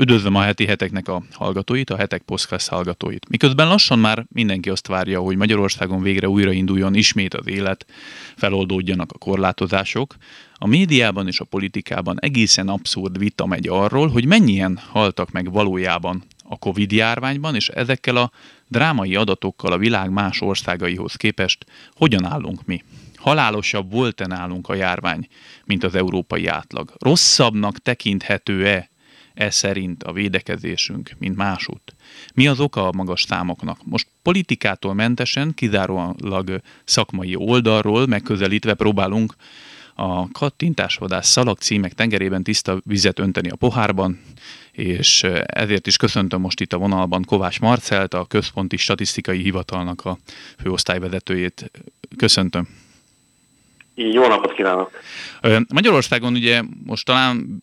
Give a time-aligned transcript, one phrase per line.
[0.00, 3.28] Üdvözlöm a heti heteknek a hallgatóit, a hetek podcast hallgatóit.
[3.28, 7.86] Miközben lassan már mindenki azt várja, hogy Magyarországon végre újrainduljon ismét az élet,
[8.36, 10.16] feloldódjanak a korlátozások,
[10.54, 16.22] a médiában és a politikában egészen abszurd vita megy arról, hogy mennyien haltak meg valójában
[16.44, 18.30] a Covid járványban, és ezekkel a
[18.68, 22.82] drámai adatokkal a világ más országaihoz képest hogyan állunk mi.
[23.14, 25.28] Halálosabb volt-e nálunk a járvány,
[25.64, 26.92] mint az európai átlag?
[26.98, 28.89] Rosszabbnak tekinthető-e
[29.40, 31.94] e szerint a védekezésünk, mint másút.
[32.34, 33.78] Mi az oka a magas számoknak?
[33.84, 39.34] Most politikától mentesen, kizárólag szakmai oldalról megközelítve próbálunk
[39.94, 44.20] a kattintásvadász szalag címek tengerében tiszta vizet önteni a pohárban,
[44.72, 50.18] és ezért is köszöntöm most itt a vonalban Kovács Marcelt, a Központi Statisztikai Hivatalnak a
[50.58, 51.70] főosztályvezetőjét.
[52.16, 52.79] Köszöntöm.
[54.08, 54.90] Jó napot kívánok!
[55.68, 57.60] Magyarországon ugye most talán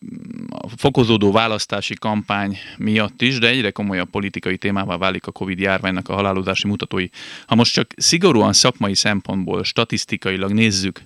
[0.48, 6.08] a fokozódó választási kampány miatt is, de egyre komolyabb politikai témává válik a Covid járványnak
[6.08, 7.06] a halálozási mutatói.
[7.46, 11.00] Ha most csak szigorúan szakmai szempontból, statisztikailag nézzük,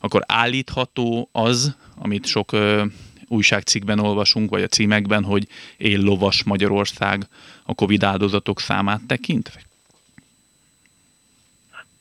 [0.00, 2.84] akkor állítható az, amit sok ö,
[3.26, 7.26] újságcikkben olvasunk, vagy a címekben, hogy él lovas Magyarország
[7.64, 9.60] a Covid áldozatok számát tekintve?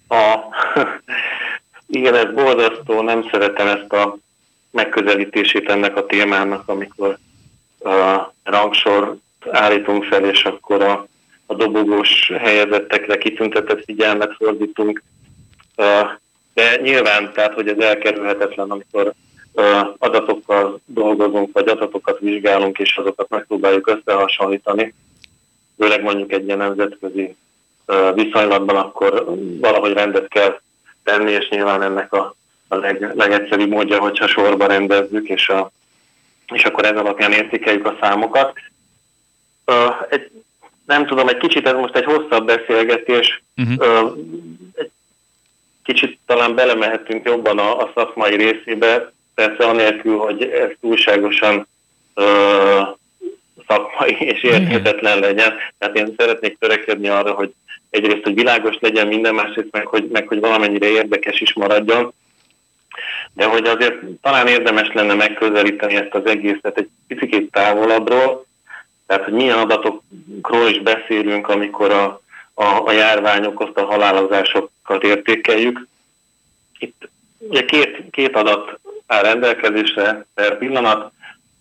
[0.07, 0.56] A
[1.87, 4.17] igen, ez borzasztó, nem szeretem ezt a
[4.71, 7.17] megközelítését ennek a témának, amikor
[7.79, 9.17] a rangsor
[9.49, 11.07] állítunk fel, és akkor a,
[11.45, 15.03] a dobogós helyezettekre kitüntetett figyelmet fordítunk.
[16.53, 19.13] De nyilván, tehát, hogy ez elkerülhetetlen, amikor
[19.97, 24.93] adatokkal dolgozunk, vagy adatokat vizsgálunk, és azokat megpróbáljuk összehasonlítani,
[25.77, 27.35] főleg mondjuk egy ilyen nemzetközi
[28.13, 29.25] viszonylatban, akkor
[29.59, 30.59] valahogy rendet kell
[31.07, 32.35] tenni, és nyilván ennek a,
[32.67, 35.71] a leg, legegyszerűbb módja, hogyha sorba rendezzük, és, a,
[36.53, 38.53] és akkor ez alapján értékeljük a számokat.
[39.65, 40.31] Uh, egy,
[40.85, 44.03] nem tudom, egy kicsit ez most egy hosszabb beszélgetés, uh-huh.
[44.03, 44.17] uh,
[44.73, 44.91] egy
[45.83, 51.67] kicsit talán belemehetünk jobban a, a szakmai részébe, persze anélkül, hogy ez túlságosan
[52.15, 52.87] uh,
[53.67, 55.53] szakmai és érthetetlen legyen.
[55.77, 57.53] Tehát én szeretnék törekedni arra, hogy
[57.89, 62.13] egyrészt, hogy világos legyen minden, másrészt meg hogy, meg, hogy valamennyire érdekes is maradjon.
[63.33, 68.45] De hogy azért talán érdemes lenne megközelíteni ezt az egészet egy picit távolabbról,
[69.07, 72.21] tehát hogy milyen adatokról is beszélünk, amikor a,
[72.53, 75.87] a, a járvány okozta halálozásokat értékeljük.
[76.79, 81.11] Itt ugye két, két adat áll rendelkezésre per pillanat.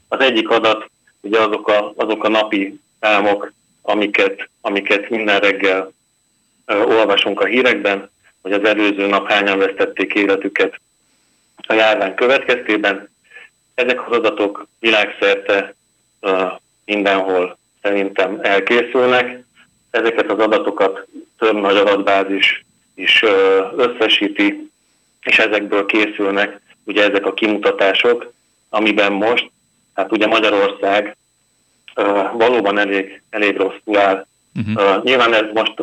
[0.09, 5.93] Az egyik adat ugye azok a, azok a napi számok, amiket, amiket minden reggel
[6.67, 8.11] olvasunk a hírekben,
[8.43, 10.81] hogy az előző nap hányan vesztették életüket
[11.67, 13.11] a járvány következtében.
[13.75, 15.75] Ezek az adatok világszerte
[16.85, 19.45] mindenhol szerintem elkészülnek.
[19.91, 21.07] Ezeket az adatokat
[21.39, 23.25] több nagy adatbázis is
[23.77, 24.71] összesíti,
[25.23, 28.33] és ezekből készülnek ugye ezek a kimutatások,
[28.69, 29.51] amiben most,
[29.95, 31.17] hát ugye Magyarország
[32.33, 34.97] valóban elég, elég rosszul áll Uh-huh.
[34.97, 35.75] Uh, nyilván ez most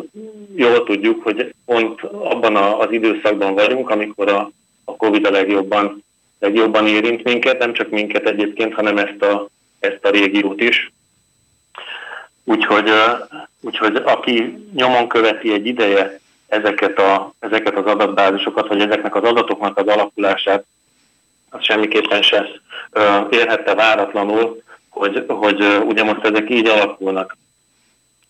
[0.56, 4.50] jól tudjuk, hogy pont abban a, az időszakban vagyunk, amikor a,
[4.84, 6.04] a Covid a legjobban,
[6.38, 9.48] legjobban érint minket, nem csak minket egyébként, hanem ezt a,
[9.80, 10.92] ezt a régiót is.
[12.44, 12.90] Úgyhogy,
[13.60, 19.78] úgyhogy aki nyomon követi egy ideje ezeket, a, ezeket az adatbázisokat, vagy ezeknek az adatoknak
[19.78, 20.64] az alakulását,
[21.50, 22.48] az semmiképpen se
[23.30, 27.36] érhette váratlanul, hogy, hogy ugye most ezek így alakulnak.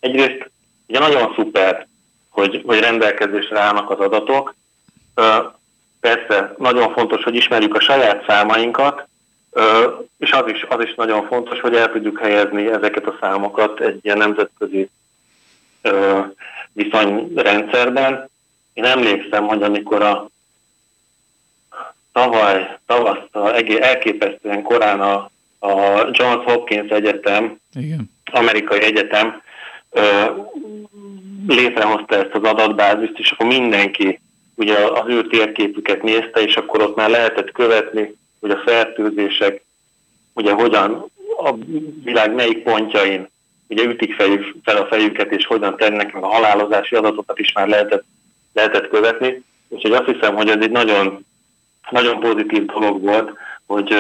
[0.05, 0.51] Egyrészt
[0.87, 1.87] ugye nagyon szuper,
[2.29, 4.55] hogy, hogy rendelkezésre állnak az adatok.
[6.01, 9.07] Persze nagyon fontos, hogy ismerjük a saját számainkat,
[10.19, 13.99] és az is, az is nagyon fontos, hogy el tudjuk helyezni ezeket a számokat egy
[14.03, 14.91] ilyen nemzetközi
[16.73, 18.29] viszonyrendszerben.
[18.73, 20.29] Én emlékszem, hogy amikor a
[22.13, 28.11] tavaly, tavasztal elképesztően korán a, a Johns Hopkins Egyetem, Igen.
[28.25, 29.43] amerikai egyetem
[31.47, 34.21] létrehozta ezt az adatbázist, és akkor mindenki
[34.55, 39.65] ugye az ő térképüket nézte, és akkor ott már lehetett követni, hogy a fertőzések
[40.33, 41.55] ugye hogyan a
[42.05, 43.29] világ melyik pontjain
[43.69, 48.05] ugye ütik fejük, fel a fejüket, és hogyan tennek a halálozási adatokat is már lehetett,
[48.53, 49.43] lehetett követni.
[49.69, 51.27] Úgyhogy azt hiszem, hogy ez egy nagyon,
[51.91, 53.31] nagyon pozitív dolog volt,
[53.67, 53.95] hogy,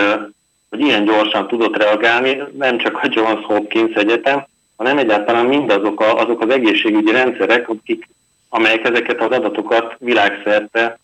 [0.70, 6.18] hogy ilyen gyorsan tudott reagálni, nem csak a Johns Hopkins Egyetem, hanem egyáltalán mindazok a,
[6.18, 8.08] azok az egészségügyi rendszerek, akik,
[8.48, 10.98] amelyek ezeket az adatokat világszerte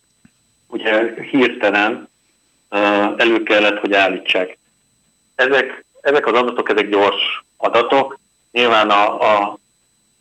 [0.66, 2.08] ugye hirtelen
[3.16, 4.58] elő kellett, hogy állítsák.
[5.34, 8.18] Ezek ezek az adatok, ezek gyors adatok.
[8.52, 9.58] Nyilván a, a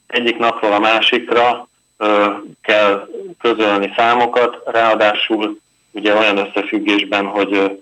[0.08, 1.68] egyik napról a másikra
[1.98, 2.32] ö,
[2.62, 3.08] kell
[3.40, 5.60] közölni számokat, ráadásul
[5.92, 7.82] ugye olyan összefüggésben, hogy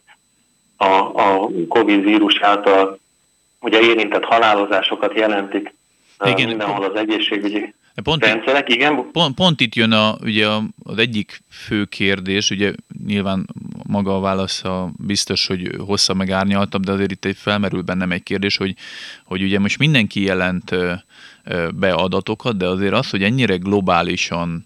[0.78, 3.00] a, a COVID vírus által
[3.60, 5.74] ugye érintett halálozásokat jelentik
[6.26, 7.74] igen, mindenhol az egészségügyi
[8.04, 9.12] pont rendszerek, igen.
[9.12, 10.48] Pont, pont itt jön a, ugye
[10.84, 12.74] az egyik fő kérdés, ugye
[13.06, 13.48] nyilván
[13.88, 18.24] maga a válasz a biztos, hogy hossza meg árnyaltabb, de azért itt felmerül bennem egy
[18.24, 18.76] kérdés, hogy,
[19.26, 20.76] hogy ugye most mindenki jelent
[21.74, 24.66] be adatokat, de azért az, hogy ennyire globálisan,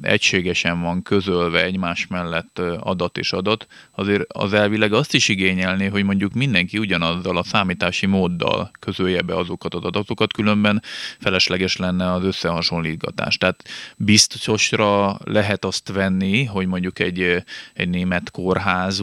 [0.00, 6.04] egységesen van közölve egymás mellett adat és adat, azért az elvileg azt is igényelné, hogy
[6.04, 10.82] mondjuk mindenki ugyanazzal a számítási móddal közölje be azokat az adatokat, különben
[11.18, 13.36] felesleges lenne az összehasonlítgatás.
[13.36, 13.64] Tehát
[13.96, 17.44] biztosra lehet azt venni, hogy mondjuk egy,
[17.74, 19.02] egy német kórház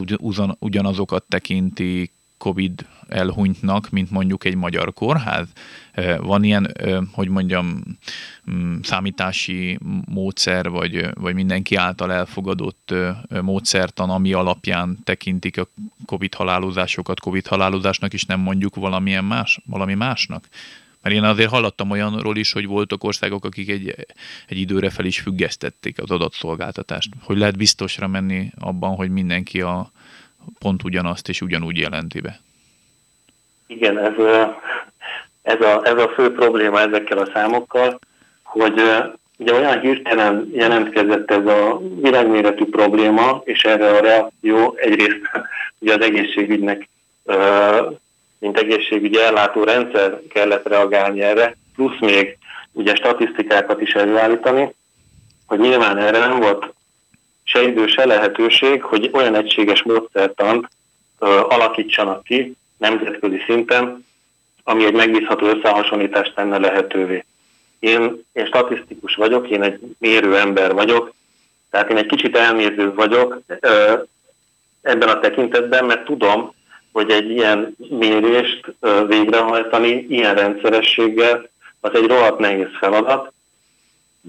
[0.59, 2.11] ugyanazokat tekinti
[2.47, 5.47] COVID elhunytnak, mint mondjuk egy magyar kórház?
[6.17, 6.73] Van ilyen,
[7.11, 7.83] hogy mondjam,
[8.51, 12.93] mm, számítási módszer, vagy, vagy mindenki által elfogadott
[13.41, 15.67] módszertan, ami alapján tekintik a
[16.05, 20.47] COVID halálozásokat COVID halálozásnak, és nem mondjuk valamilyen más, valami másnak?
[21.01, 23.95] Mert én azért hallottam olyanról is, hogy voltak országok, akik egy,
[24.47, 27.09] egy időre fel is függesztették az adatszolgáltatást.
[27.21, 29.91] Hogy lehet biztosra menni abban, hogy mindenki a,
[30.59, 32.39] pont ugyanazt és ugyanúgy jelenti be.
[33.67, 34.13] Igen, ez,
[35.41, 37.99] ez, a, ez a fő probléma ezekkel a számokkal,
[38.43, 38.81] hogy
[39.37, 45.21] ugye olyan hirtelen jelentkezett ez a világméretű probléma, és erre a reakció egyrészt
[45.79, 46.89] ugye az egészségügynek,
[48.39, 52.37] mint egészségügyi ellátó rendszer kellett reagálni erre, plusz még
[52.71, 54.73] ugye statisztikákat is előállítani,
[55.45, 56.73] hogy nyilván erre nem volt
[57.49, 60.67] se idő, se lehetőség, hogy olyan egységes módszertant
[61.47, 64.05] alakítsanak ki nemzetközi szinten,
[64.63, 67.25] ami egy megbízható összehasonlítást tenne lehetővé.
[67.79, 71.13] Én, én statisztikus vagyok, én egy mérő ember vagyok,
[71.69, 73.39] tehát én egy kicsit elnéző vagyok
[74.81, 76.53] ebben a tekintetben, mert tudom,
[76.91, 78.75] hogy egy ilyen mérést
[79.07, 81.49] végrehajtani ilyen rendszerességgel
[81.79, 83.31] az egy rohadt nehéz feladat,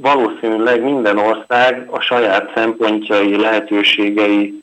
[0.00, 4.62] valószínűleg minden ország a saját szempontjai, lehetőségei,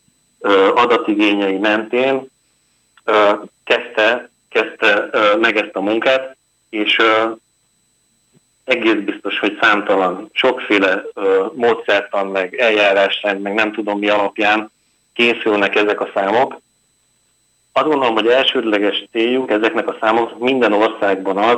[0.75, 2.27] adatigényei mentén
[3.63, 5.09] kezdte, kezdte
[5.39, 6.37] meg ezt a munkát,
[6.69, 7.01] és
[8.63, 11.03] egész biztos, hogy számtalan, sokféle
[11.53, 14.71] módszertan, meg eljárásrend, meg nem tudom mi alapján
[15.13, 16.61] készülnek ezek a számok.
[17.71, 21.57] Azt gondolom, hogy elsődleges céljuk ezeknek a számoknak minden országban az,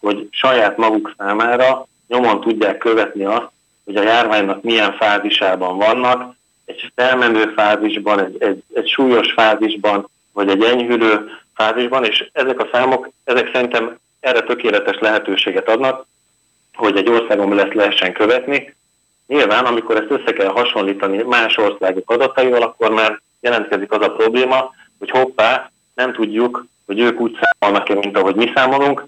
[0.00, 3.48] hogy saját maguk számára nyomon tudják követni azt,
[3.84, 6.34] hogy a járványnak milyen fázisában vannak,
[6.64, 12.68] egy felmenő fázisban, egy, egy, egy súlyos fázisban, vagy egy enyhülő fázisban, és ezek a
[12.72, 16.06] számok, ezek szerintem erre tökéletes lehetőséget adnak,
[16.74, 18.74] hogy egy országon lesz lehessen követni.
[19.26, 24.74] Nyilván, amikor ezt össze kell hasonlítani más országok adataival, akkor már jelentkezik az a probléma,
[24.98, 29.04] hogy hoppá, nem tudjuk, hogy ők úgy számolnak-e, mint ahogy mi számolunk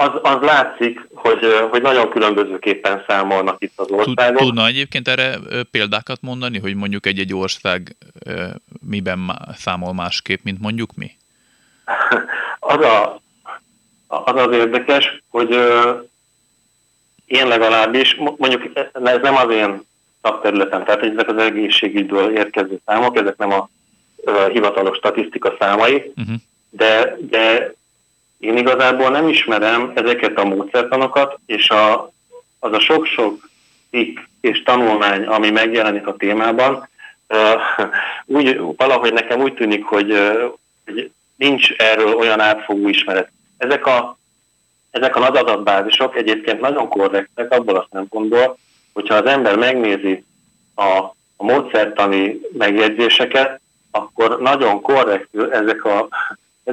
[0.00, 1.38] az, az látszik, hogy,
[1.70, 4.40] hogy nagyon különbözőképpen számolnak itt az országok.
[4.40, 5.38] Tudna egyébként erre
[5.70, 7.96] példákat mondani, hogy mondjuk egy-egy ország
[8.86, 11.10] miben számol másképp, mint mondjuk mi?
[12.62, 13.20] Az, a,
[14.06, 15.50] az az érdekes, hogy
[17.26, 19.82] én legalábbis, mondjuk ez nem az én
[20.22, 23.68] szakterületem, tehát ezek az egészségügyből érkező számok, ezek nem a
[24.52, 26.34] hivatalos statisztika számai, uh-huh.
[26.70, 27.74] de, de
[28.40, 32.12] én igazából nem ismerem ezeket a módszertanokat, és a,
[32.58, 33.48] az a sok-sok
[33.90, 36.88] cikk és tanulmány, ami megjelenik a témában,
[38.24, 40.14] úgy, valahogy nekem úgy tűnik, hogy,
[40.84, 43.30] hogy nincs erről olyan átfogó ismeret.
[43.58, 44.18] Ezek a,
[44.90, 48.58] ezek a nagy adatbázisok egyébként nagyon korrektek abból a szempontból,
[48.92, 50.24] hogyha az ember megnézi
[50.74, 50.98] a,
[51.36, 56.08] a módszertani megjegyzéseket, akkor nagyon korrektül ezek a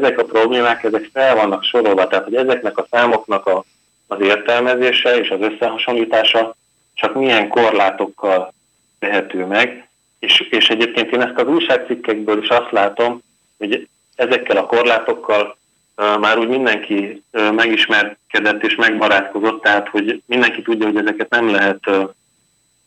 [0.03, 3.63] ezek a problémák, ezek fel vannak sorolva, tehát hogy ezeknek a számoknak a,
[4.07, 6.55] az értelmezése és az összehasonlítása
[6.93, 8.53] csak milyen korlátokkal
[8.99, 9.89] tehető meg,
[10.19, 13.21] és, és egyébként én ezt az újságcikkekből is azt látom,
[13.57, 15.57] hogy ezekkel a korlátokkal
[15.97, 21.49] uh, már úgy mindenki uh, megismerkedett és megbarátkozott, tehát hogy mindenki tudja, hogy ezeket nem
[21.49, 22.09] lehet uh,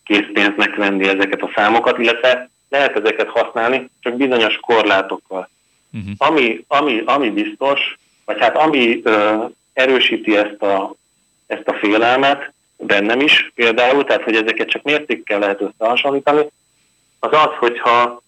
[0.05, 5.49] készpénznek venni ezeket a számokat, illetve lehet ezeket használni, csak bizonyos korlátokkal.
[5.93, 6.13] Uh-huh.
[6.19, 10.95] Ami, ami, ami biztos, vagy hát ami ö, erősíti ezt a,
[11.47, 16.47] ezt a félelmet, bennem is például, tehát hogy ezeket csak mértékkel lehet összehasonlítani,
[17.19, 18.23] az az, hogyha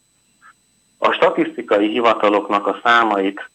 [0.99, 3.51] a statisztikai hivataloknak a számait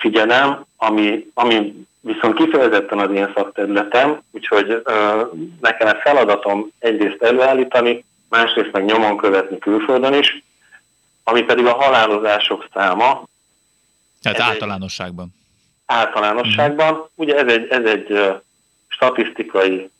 [0.00, 5.22] figyelem, ami, ami viszont kifejezetten az én szakterületem, úgyhogy ö,
[5.60, 10.42] nekem ez feladatom egyrészt előállítani, másrészt meg nyomon követni külföldön is,
[11.24, 13.24] ami pedig a halálozások száma.
[14.22, 15.24] Tehát ez általánosságban.
[15.24, 17.08] Egy, általánosságban.
[17.14, 18.40] Ugye ez egy, ez egy
[18.88, 19.90] statisztikai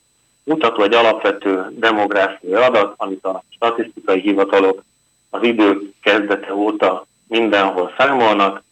[0.44, 4.82] mutató, egy alapvető demográfiai adat, amit a statisztikai hivatalok
[5.30, 8.62] az idő kezdete óta mindenhol számolnak.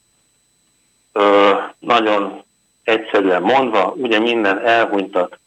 [1.12, 2.42] Ö, nagyon
[2.82, 5.38] egyszerűen mondva, ugye minden elhunytat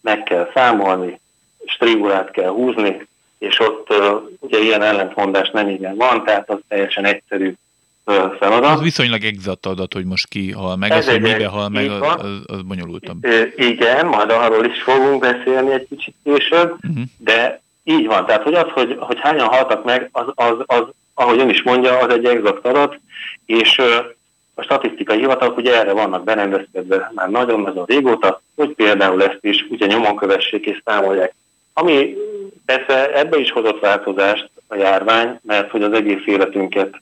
[0.00, 1.20] meg kell számolni,
[1.66, 3.06] strigulát kell húzni,
[3.38, 3.94] és ott
[4.40, 7.52] ugye ilyen ellentmondás nem igen van, tehát az teljesen egyszerű
[8.38, 8.70] feladat.
[8.70, 11.90] Az viszonylag exakt adat, hogy most ki hal meg, Ez az, hogy mibe hal meg,
[11.90, 13.26] az, az, az bonyolultabb.
[13.56, 17.04] Igen, majd arról is fogunk beszélni egy kicsit később, uh-huh.
[17.16, 20.82] de így van, tehát hogy az, hogy, hogy hányan haltak meg, az, az, az,
[21.14, 22.98] ahogy ön is mondja, az egy exakt adat,
[23.46, 23.82] és
[24.54, 29.86] a statisztikai hivatalok ugye erre vannak berendezkedve már nagyon-nagyon régóta, hogy például ezt is ugye
[29.86, 31.34] nyomon kövessék és számolják.
[31.72, 32.14] Ami
[32.66, 37.00] persze ebbe is hozott változást a járvány, mert hogy az egész életünket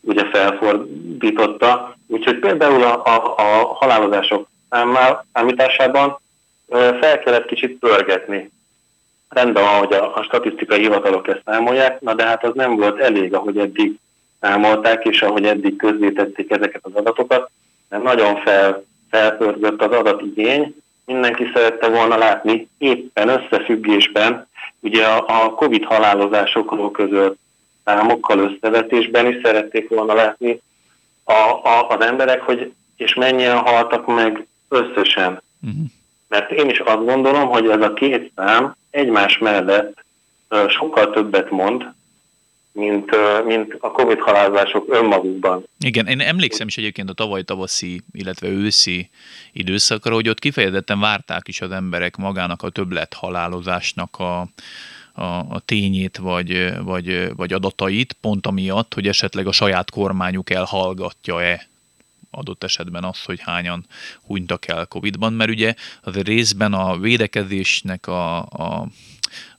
[0.00, 4.48] ugye felfordította, úgyhogy például a, a, a halálozások
[5.32, 6.18] számításában
[7.00, 8.50] fel kellett kicsit pörgetni.
[9.28, 13.00] Rendben van, hogy a, a statisztikai hivatalok ezt számolják, na de hát az nem volt
[13.00, 13.98] elég, ahogy eddig
[14.40, 17.50] számolták, és ahogy eddig közzétették ezeket az adatokat,
[17.88, 20.74] mert nagyon fel, felpörgött az adatigény,
[21.06, 24.46] mindenki szerette volna látni éppen összefüggésben,
[24.82, 27.38] ugye a, a COVID halálozásokról közölt
[27.84, 30.60] számokkal összevetésben is szerették volna látni
[31.24, 31.32] a,
[31.68, 35.42] a, az emberek, hogy és mennyien haltak meg összesen.
[35.62, 35.84] Uh-huh.
[36.28, 40.04] Mert én is azt gondolom, hogy ez a két szám egymás mellett
[40.68, 41.84] sokkal többet mond,
[42.72, 43.10] mint,
[43.44, 45.64] mint a Covid halálozások önmagukban.
[45.78, 49.10] Igen, én emlékszem is egyébként a tavaly tavaszi, illetve őszi
[49.52, 54.40] időszakra, hogy ott kifejezetten várták is az emberek magának a többlet halálozásnak a,
[55.12, 61.70] a, a tényét vagy, vagy, vagy adatait, pont amiatt, hogy esetleg a saját kormányuk elhallgatja-e
[62.30, 63.86] adott esetben az, hogy hányan
[64.26, 68.86] hunytak el Covid-ban, mert ugye az részben a védekezésnek a, a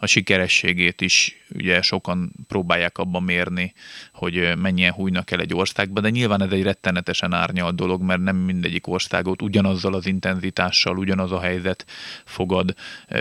[0.03, 3.74] a sikerességét is ugye sokan próbálják abban mérni,
[4.13, 8.36] hogy mennyien hújnak el egy országba, de nyilván ez egy rettenetesen árnyalt dolog, mert nem
[8.36, 11.86] mindegyik országot ugyanazzal az intenzitással, ugyanaz a helyzet
[12.25, 12.75] fogad,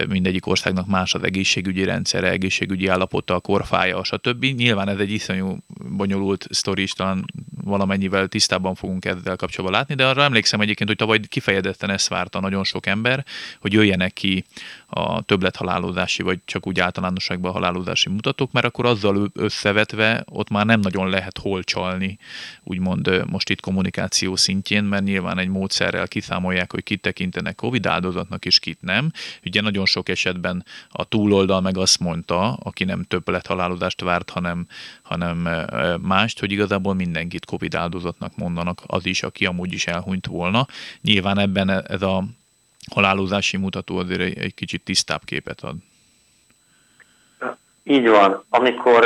[0.08, 4.44] mindegyik országnak más az egészségügyi rendszere, egészségügyi állapota, a korfája, stb.
[4.44, 5.56] Nyilván ez egy iszonyú
[5.96, 7.24] bonyolult sztori is, talán
[7.64, 12.40] valamennyivel tisztában fogunk ezzel kapcsolatban látni, de arra emlékszem egyébként, hogy tavaly kifejezetten ezt várta
[12.40, 13.24] nagyon sok ember,
[13.60, 14.44] hogy jöjjenek ki
[14.86, 20.66] a többlethalálozási, vagy csak úgy általánosságban a halálozási mutatók, mert akkor azzal összevetve ott már
[20.66, 22.18] nem nagyon lehet hol csalni,
[22.62, 28.44] úgymond most itt kommunikáció szintjén, mert nyilván egy módszerrel kiszámolják, hogy kit tekintenek Covid áldozatnak
[28.44, 29.12] és kit nem.
[29.44, 34.66] Ugye nagyon sok esetben a túloldal meg azt mondta, aki nem többlethalálozást várt, hanem,
[35.02, 35.48] hanem
[36.00, 40.66] mást, hogy igazából mindenkit Covid áldozatnak mondanak, az is, aki amúgy is elhunyt volna.
[41.00, 42.24] Nyilván ebben ez a
[42.90, 45.76] halálozási mutató azért egy kicsit tisztább képet ad.
[47.84, 48.44] Így van.
[48.48, 49.04] Amikor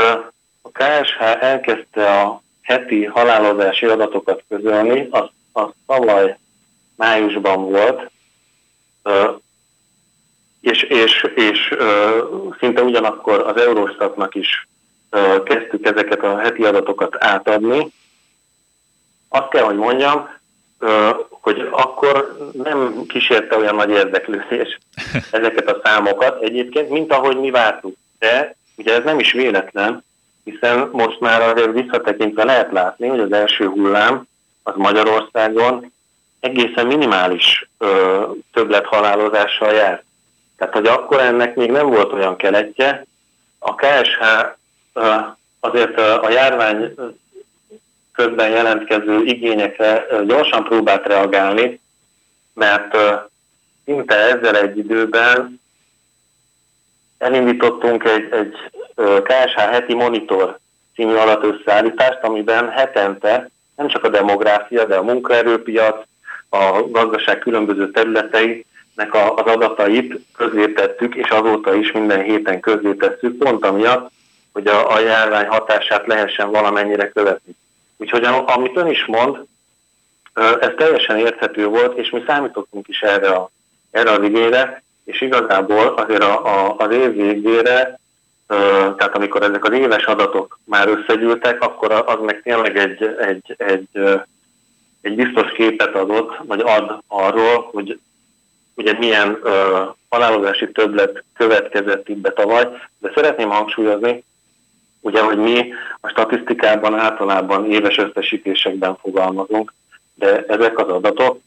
[0.62, 6.38] a KSH elkezdte a heti halálozási adatokat közölni, az, az tavaly
[6.96, 8.10] májusban volt,
[10.60, 11.74] és, és, és
[12.58, 14.68] szinte ugyanakkor az Eurostatnak is
[15.44, 17.92] kezdtük ezeket a heti adatokat átadni.
[19.28, 20.28] Azt kell, hogy mondjam,
[21.30, 24.78] hogy akkor nem kísérte olyan nagy érdeklődés
[25.30, 27.96] ezeket a számokat egyébként, mint ahogy mi vártuk.
[28.18, 30.04] De ugye ez nem is véletlen,
[30.44, 34.26] hiszen most már azért visszatekintve lehet látni, hogy az első hullám
[34.62, 35.92] az Magyarországon
[36.40, 40.04] egészen minimális ö, többlethalálozással járt.
[40.56, 43.04] Tehát, hogy akkor ennek még nem volt olyan keletje,
[43.58, 44.20] a KSH
[44.92, 45.14] ö,
[45.60, 46.94] azért a járvány
[48.12, 51.80] közben jelentkező igényekre gyorsan próbált reagálni,
[52.52, 52.96] mert
[53.84, 55.60] szinte ezzel egy időben
[57.18, 58.56] elindítottunk egy, egy
[59.22, 60.58] KSH heti monitor
[60.94, 66.04] című alatt összeállítást, amiben hetente nem csak a demográfia, de a munkaerőpiac,
[66.48, 74.10] a gazdaság különböző területeinek az adatait közzétettük, és azóta is minden héten közzétesszük, pont amiatt,
[74.52, 77.56] hogy a, a járvány hatását lehessen valamennyire követni.
[77.96, 79.36] Úgyhogy amit ön is mond,
[80.34, 83.50] ez teljesen érthető volt, és mi számítottunk is erre, a,
[83.90, 87.98] erre az igényre, és igazából azért a, a, az év végére,
[88.96, 93.88] tehát amikor ezek az éves adatok már összegyűltek, akkor az meg tényleg egy, egy, egy
[95.06, 97.98] egy biztos képet adott, vagy ad arról, hogy
[98.74, 104.24] ugye milyen ö, halálozási többlet következett itt be tavaly, de szeretném hangsúlyozni,
[105.00, 109.74] ugye, hogy mi a statisztikában általában éves összesítésekben fogalmazunk,
[110.14, 111.40] de ezek az adatok,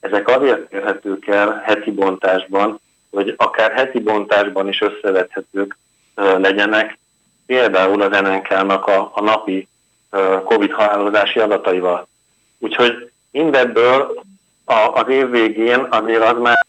[0.00, 5.76] ezek azért érhetők el heti bontásban, hogy akár heti bontásban is összevethetők
[6.14, 6.98] legyenek,
[7.46, 9.68] például az NNK-nak a, a napi
[10.44, 12.06] COVID halálozási adataival.
[12.58, 14.22] Úgyhogy mindebből
[14.64, 16.66] a, az év végén azért az már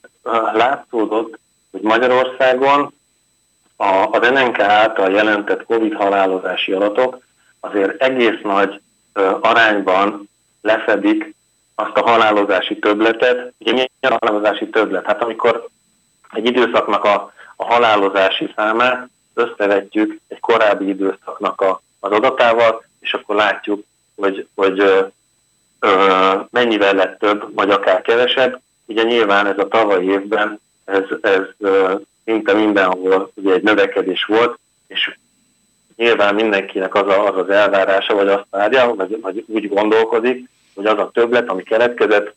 [0.53, 1.39] látszódott,
[1.71, 2.93] hogy Magyarországon
[3.75, 7.19] a, az NNK által jelentett COVID halálozási adatok
[7.59, 8.81] azért egész nagy
[9.41, 10.29] arányban
[10.61, 11.35] lefedik
[11.75, 13.53] azt a halálozási töbletet.
[13.57, 15.05] Ugye mi a halálozási töblet?
[15.05, 15.67] Hát amikor
[16.33, 23.35] egy időszaknak a, a halálozási számát összevetjük egy korábbi időszaknak a, az adatával, és akkor
[23.35, 23.83] látjuk,
[24.15, 25.05] hogy, hogy ö,
[25.79, 28.61] ö, mennyivel lett több, vagy akár kevesebb.
[28.85, 34.59] Ugye nyilván ez a tavalyi évben, ez, ez ö, szinte mindenhol ugye egy növekedés volt,
[34.87, 35.15] és
[35.95, 40.85] nyilván mindenkinek az, a, az az elvárása, vagy azt várja, vagy, vagy úgy gondolkodik, hogy
[40.85, 42.33] az a többlet, ami keletkezett,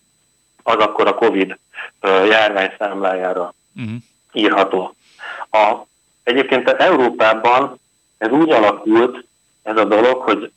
[0.63, 1.59] az akkor a Covid
[2.03, 3.95] járvány számlájára uh-huh.
[4.33, 4.95] írható.
[5.51, 5.75] A,
[6.23, 7.79] egyébként Európában
[8.19, 9.25] ez úgy alakult,
[9.63, 10.53] ez a dolog, hogy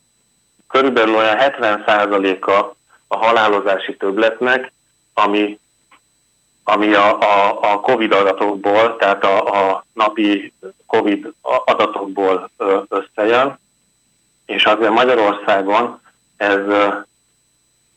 [0.68, 4.72] körülbelül olyan 70%-a a halálozási többletnek,
[5.14, 5.58] ami
[6.70, 10.52] ami a, a, a COVID adatokból, tehát a, a napi
[10.86, 11.32] COVID
[11.64, 12.50] adatokból
[12.88, 13.58] összejön,
[14.46, 16.00] és azért Magyarországon
[16.36, 16.58] ez,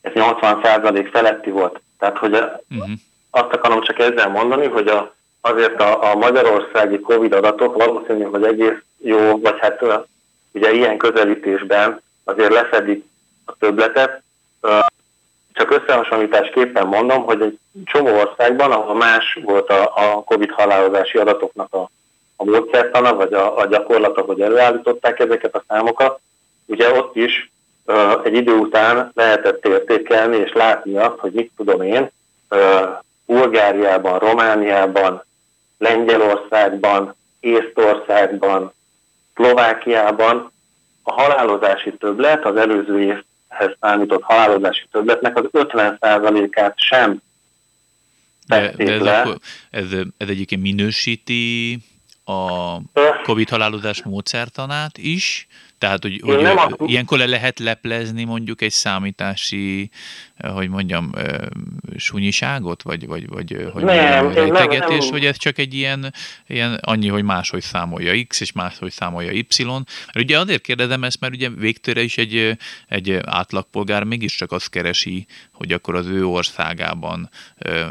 [0.02, 1.82] ez 80% feletti volt.
[2.00, 2.90] Tehát, hogy uh-huh.
[3.32, 8.44] Azt akarom csak ezzel mondani, hogy a, azért a, a magyarországi COVID adatok valószínű, hogy
[8.44, 9.84] egész jó, vagy hát
[10.52, 13.06] ugye ilyen közelítésben azért lefedik
[13.46, 14.22] a többletet.
[15.54, 21.74] Csak összehasonlításképpen mondom, hogy egy csomó országban, ahol más volt a, a COVID halálozási adatoknak
[21.74, 21.90] a,
[22.36, 26.20] a módszertana, vagy a, a gyakorlata, hogy előállították ezeket a számokat,
[26.66, 27.52] ugye ott is
[28.24, 32.10] egy idő után lehetett értékelni és látni azt, hogy mit tudom én,
[33.32, 35.24] Bulgáriában, Romániában,
[35.78, 38.74] Lengyelországban, Észtországban,
[39.36, 40.52] Szlovákiában.
[41.04, 47.22] A halálozási többlet az előző év hez számított halálozási többletnek az 50%-át sem
[48.48, 49.38] de, de ez, akkor,
[49.70, 51.78] ez, ez egyébként minősíti
[52.24, 52.78] a
[53.24, 55.48] COVID halálozás módszertanát is,
[55.82, 59.90] tehát, hogy, hogy nem ilyenkor le lehet leplezni mondjuk egy számítási,
[60.38, 61.12] hogy mondjam,
[61.98, 66.14] sunyiságot, vagy, vagy, vagy hogy nem, mondjam, rejtegetés, nem, vagy ez csak egy ilyen,
[66.48, 69.46] ilyen annyi, hogy máshogy számolja X, és máshogy számolja Y.
[69.66, 75.26] Mert ugye azért kérdezem ezt, mert ugye végtőre is egy, egy átlagpolgár mégiscsak azt keresi,
[75.52, 77.30] hogy akkor az ő országában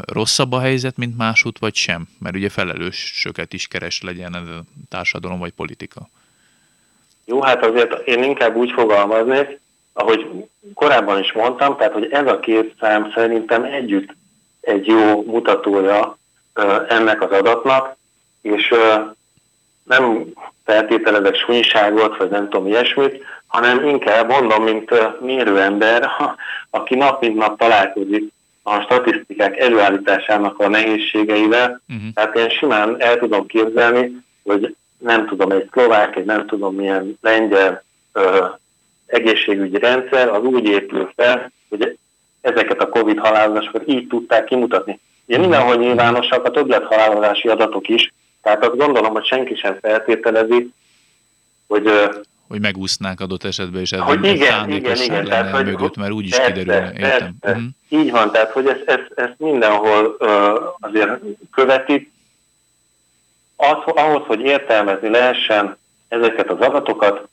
[0.05, 2.07] rosszabb a helyzet, mint másút, vagy sem.
[2.19, 6.09] Mert ugye felelősöket is keres legyen ez a társadalom vagy politika.
[7.25, 9.59] Jó, hát azért én inkább úgy fogalmaznék,
[9.93, 10.27] ahogy
[10.73, 14.15] korábban is mondtam, tehát hogy ez a két szám szerintem együtt
[14.61, 16.17] egy jó mutatója
[16.87, 17.95] ennek az adatnak,
[18.41, 18.73] és
[19.83, 20.25] nem
[20.65, 26.09] feltételezek sunyiságot, vagy nem tudom ilyesmit, hanem inkább mondom, mint mérőember,
[26.69, 28.31] aki nap mint nap találkozik
[28.63, 31.81] a statisztikák előállításának a nehézségeivel.
[31.89, 32.13] Uh-huh.
[32.13, 37.17] Tehát én simán el tudom képzelni, hogy nem tudom, egy szlovák, egy nem tudom milyen
[37.21, 37.83] lengyel
[38.13, 38.45] ö,
[39.05, 41.97] egészségügyi rendszer, az úgy épül fel, hogy
[42.41, 44.99] ezeket a Covid halálozásokat így tudták kimutatni.
[45.25, 50.73] Ugye mindenhol nyilvánosak a többlethalálozási adatok is, tehát azt gondolom, hogy senki sem feltételezi,
[51.67, 51.89] hogy
[52.51, 56.39] hogy megúsznák adott esetben, és ez hogy igen, igen, igen, tehát, mögött, mert úgy is
[56.39, 57.35] kiderülne, értem.
[57.41, 57.63] uh-huh.
[57.89, 60.27] Így van, tehát hogy ezt, ezt, ezt mindenhol uh,
[60.79, 61.09] azért
[61.51, 62.11] követik,
[63.61, 67.29] az, ahhoz, hogy értelmezni lehessen ezeket az adatokat,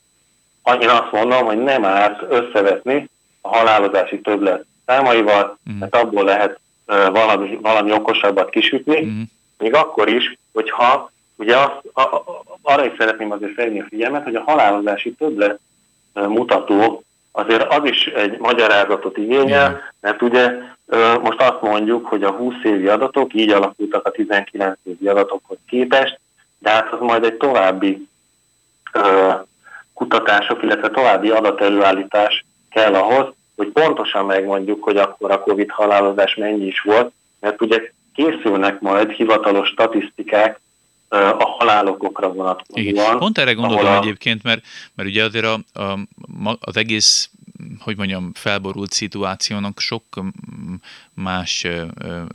[0.80, 3.08] én azt mondom, hogy nem árt összevetni
[3.40, 5.78] a halálozási többlet számaival, mm.
[5.78, 9.22] mert abból lehet uh, valami, valami okosabbat kisütni, mm.
[9.58, 12.24] még akkor is, hogyha ugye azt, a, a,
[12.62, 15.60] arra is szeretném azért felhívni a figyelmet, hogy a halálozási többlet
[16.14, 17.02] uh, mutató
[17.38, 20.52] azért az is egy magyarázatot igényel, mert ugye
[21.22, 26.20] most azt mondjuk, hogy a 20 évi adatok így alakultak a 19 évi adatokhoz képest,
[26.58, 28.08] de hát az majd egy további
[28.94, 29.34] uh,
[29.94, 36.66] kutatások, illetve további adatelőállítás kell ahhoz, hogy pontosan megmondjuk, hogy akkor a COVID halálozás mennyi
[36.66, 40.60] is volt, mert ugye készülnek majd hivatalos statisztikák
[41.08, 42.86] a halálokokra vonatkozóan.
[42.86, 43.18] Igen.
[43.18, 43.96] Pont erre gondoltam a...
[43.96, 45.98] egyébként, mert, mert ugye azért a, a,
[46.60, 47.30] az egész
[47.78, 50.04] hogy mondjam, felborult szituációnak sok
[51.14, 51.66] más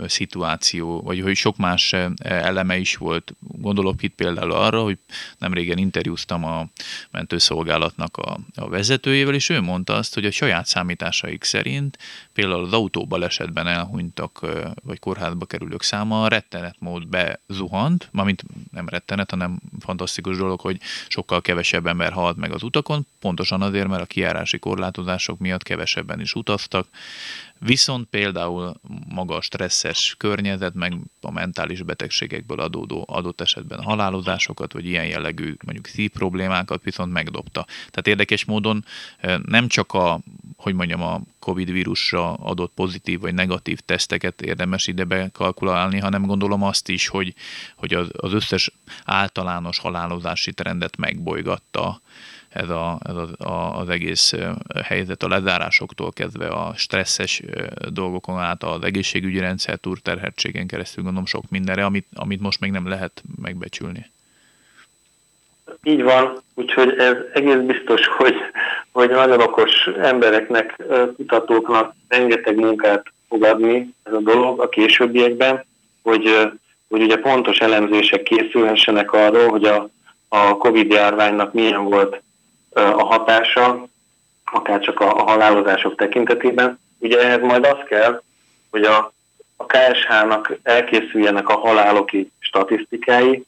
[0.06, 3.36] szituáció, vagy hogy sok más eleme is volt.
[3.40, 4.98] Gondolok itt például arra, hogy
[5.38, 6.68] nem régen interjúztam a
[7.12, 11.98] mentőszolgálatnak a, a vezetőjével, és ő mondta azt, hogy a saját számításaik szerint
[12.34, 14.40] például az autóbalesetben elhunytak,
[14.84, 21.42] vagy kórházba kerülők száma rettenet mód bezuhant, mármint nem rettenet, hanem fantasztikus dolog, hogy sokkal
[21.42, 24.60] kevesebb ember halt meg az utakon, pontosan azért, mert a kiárási
[25.13, 26.88] korlátozások miatt kevesebben is utaztak,
[27.65, 28.73] Viszont például
[29.10, 35.56] maga a stresszes környezet, meg a mentális betegségekből adódó adott esetben halálozásokat, vagy ilyen jellegű
[35.65, 37.65] mondjuk szív problémákat viszont megdobta.
[37.65, 38.86] Tehát érdekes módon
[39.45, 40.19] nem csak a,
[40.58, 46.63] hogy mondjam, a Covid vírusra adott pozitív vagy negatív teszteket érdemes ide bekalkulálni, hanem gondolom
[46.63, 47.34] azt is, hogy,
[47.76, 48.71] hogy az összes
[49.06, 52.02] általános halálozási trendet megbolygatta
[52.54, 54.34] ez, a, ez a, a, az egész
[54.84, 57.42] helyzet a lezárásoktól kezdve a stresszes
[57.89, 62.88] dolgokon át az egészségügyi rendszer túrterhetségen keresztül gondolom sok mindenre, amit, amit most még nem
[62.88, 64.12] lehet megbecsülni.
[65.84, 68.36] Így van, úgyhogy ez egész biztos, hogy,
[68.92, 70.84] hogy nagyon okos embereknek,
[71.16, 75.66] kutatóknak rengeteg munkát fog adni ez a dolog a későbbiekben,
[76.02, 76.52] hogy,
[76.89, 79.89] hogy ugye pontos elemzések készülhessenek arról, hogy a,
[80.28, 82.22] a Covid járványnak milyen volt
[82.74, 83.88] a hatása,
[84.52, 86.80] akár csak a, a halálozások tekintetében.
[87.00, 88.22] Ugye ehhez majd az kell,
[88.70, 89.14] hogy a,
[89.56, 93.46] a KSH-nak elkészüljenek a haláloki statisztikái.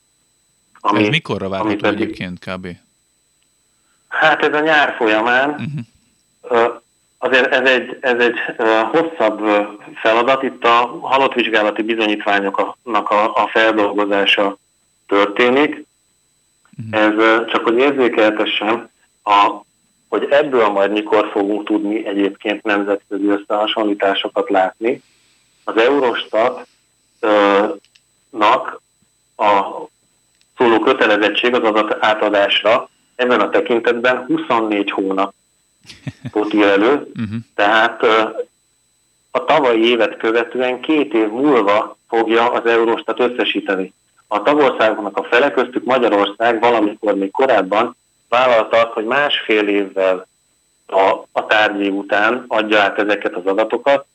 [0.80, 2.68] Ami, ez mikorra várható pedig, egyébként kb?
[4.08, 5.50] Hát ez a nyár folyamán.
[5.50, 6.82] Uh-huh.
[7.18, 8.38] Azért ez egy, ez egy
[8.92, 9.42] hosszabb
[10.02, 10.44] feladat.
[10.44, 14.58] Itt a halottvizsgálati bizonyítványoknak a, a feldolgozása
[15.08, 15.86] történik.
[16.90, 17.04] Uh-huh.
[17.04, 18.90] Ez csak, hogy érzékeltessem,
[19.26, 19.62] a,
[20.10, 25.02] hogy ebből majd mikor fogunk tudni egyébként nemzetközi összehasonlításokat látni,
[25.64, 26.70] az Eurostatnak
[29.38, 29.62] a
[30.58, 35.34] szóló kötelezettség az adat átadásra ebben a tekintetben 24 hónap
[36.52, 37.36] ír elő, uh-huh.
[37.56, 38.04] tehát
[39.32, 43.94] a tavalyi évet követően két év múlva fogja az Eurostat összesíteni.
[44.28, 47.96] A tagországoknak a fele köztük Magyarország valamikor még korábban
[48.36, 50.28] vállalta hogy másfél évvel
[50.88, 54.06] a, a tárgyi után adja át ezeket az adatokat,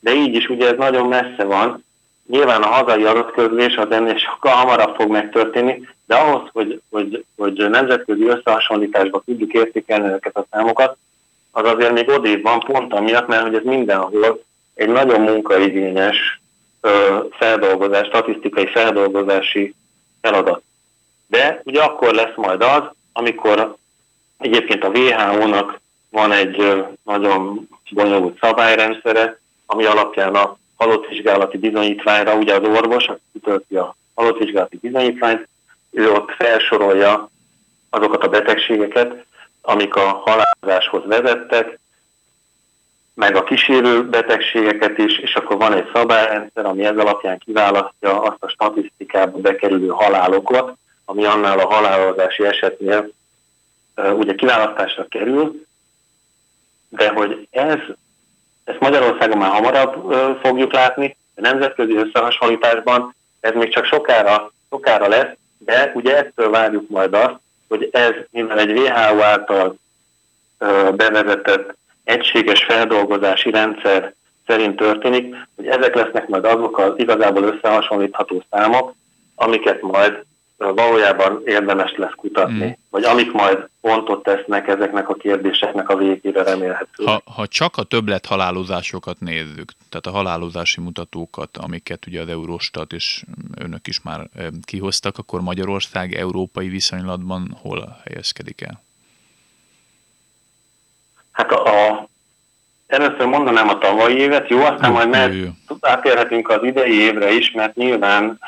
[0.00, 1.84] de így is ugye ez nagyon messze van.
[2.26, 7.70] Nyilván a hazai adatközlés az ennél sokkal hamarabb fog megtörténni, de ahhoz, hogy, hogy, hogy
[7.70, 10.96] nemzetközi összehasonlításba tudjuk értékelni ezeket a számokat,
[11.50, 14.42] az azért még odébb van pont amiatt, mert hogy ez mindenhol
[14.74, 16.40] egy nagyon munkaigényes
[16.80, 19.74] ö, feldolgozás, statisztikai feldolgozási
[20.20, 20.62] feladat.
[21.26, 22.82] De ugye akkor lesz majd az,
[23.20, 23.76] amikor
[24.38, 25.80] egyébként a WHO-nak
[26.10, 33.76] van egy nagyon bonyolult szabályrendszere, ami alapján a halottvizsgálati bizonyítványra, ugye az orvos, aki kitölti
[33.76, 35.48] a halottvizsgálati bizonyítványt,
[35.90, 37.30] ő ott felsorolja
[37.90, 39.24] azokat a betegségeket,
[39.62, 41.78] amik a halálozáshoz vezettek,
[43.14, 48.42] meg a kísérő betegségeket is, és akkor van egy szabályrendszer, ami ez alapján kiválasztja azt
[48.42, 50.76] a statisztikába bekerülő halálokat,
[51.10, 53.10] ami annál a halálozási esetnél
[53.96, 55.66] ugye kiválasztásra kerül,
[56.88, 57.78] de hogy ez,
[58.64, 65.34] ezt Magyarországon már hamarabb fogjuk látni, a nemzetközi összehasonlításban ez még csak sokára, sokára lesz,
[65.58, 67.36] de ugye ettől várjuk majd azt,
[67.68, 69.76] hogy ez, mivel egy WHO által
[70.94, 74.14] bevezetett egységes feldolgozási rendszer
[74.46, 78.94] szerint történik, hogy ezek lesznek majd azok az igazából összehasonlítható számok,
[79.34, 80.24] amiket majd
[80.60, 82.70] valójában érdemes lesz kutatni, mm.
[82.90, 87.04] vagy amik majd pontot tesznek ezeknek a kérdéseknek a végére remélhető.
[87.04, 92.92] Ha, ha csak a többlet halálozásokat nézzük, tehát a halálozási mutatókat, amiket ugye az Eurostat
[92.92, 93.22] és
[93.56, 94.20] önök is már
[94.64, 98.82] kihoztak, akkor Magyarország európai viszonylatban hol helyezkedik el?
[101.30, 102.08] Hát a, a
[102.86, 105.34] először mondanám a tavalyi évet, jó, aztán jó, majd mert
[105.80, 108.38] átérhetünk az idei évre is, mert nyilván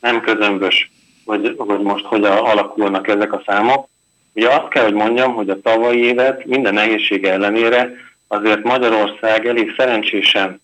[0.00, 0.90] nem közömbös
[1.24, 3.88] hogy, hogy most hogyan alakulnak ezek a számok.
[4.34, 7.92] Ugye azt kell, hogy mondjam, hogy a tavalyi évet minden nehézsége ellenére
[8.28, 10.62] azért Magyarország elég szerencsésen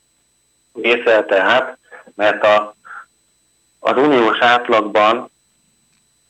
[0.73, 1.79] vészelte át,
[2.15, 2.75] mert a,
[3.79, 5.31] az uniós átlagban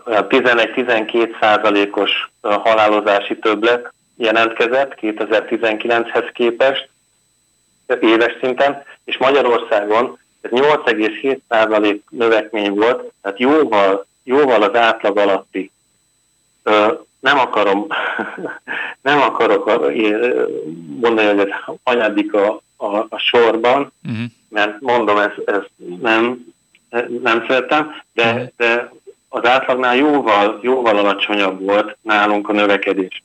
[0.04, 6.88] 11-12 százalékos halálozási többlet jelentkezett 2019-hez képest
[8.00, 15.70] éves szinten, és Magyarországon 8,7 százalék növekmény volt, tehát jóval jóval az átlag alatti
[16.62, 17.86] ö, nem akarom,
[19.08, 19.64] nem akarok
[21.00, 24.24] mondani, hogy ez anyadik a, a, a sorban, uh-huh.
[24.48, 25.62] mert mondom, ez, ez
[26.00, 26.54] nem,
[27.22, 28.48] nem szeretem, de, uh-huh.
[28.56, 28.92] de
[29.28, 33.22] az átlagnál jóval, jóval alacsonyabb volt nálunk a növekedés.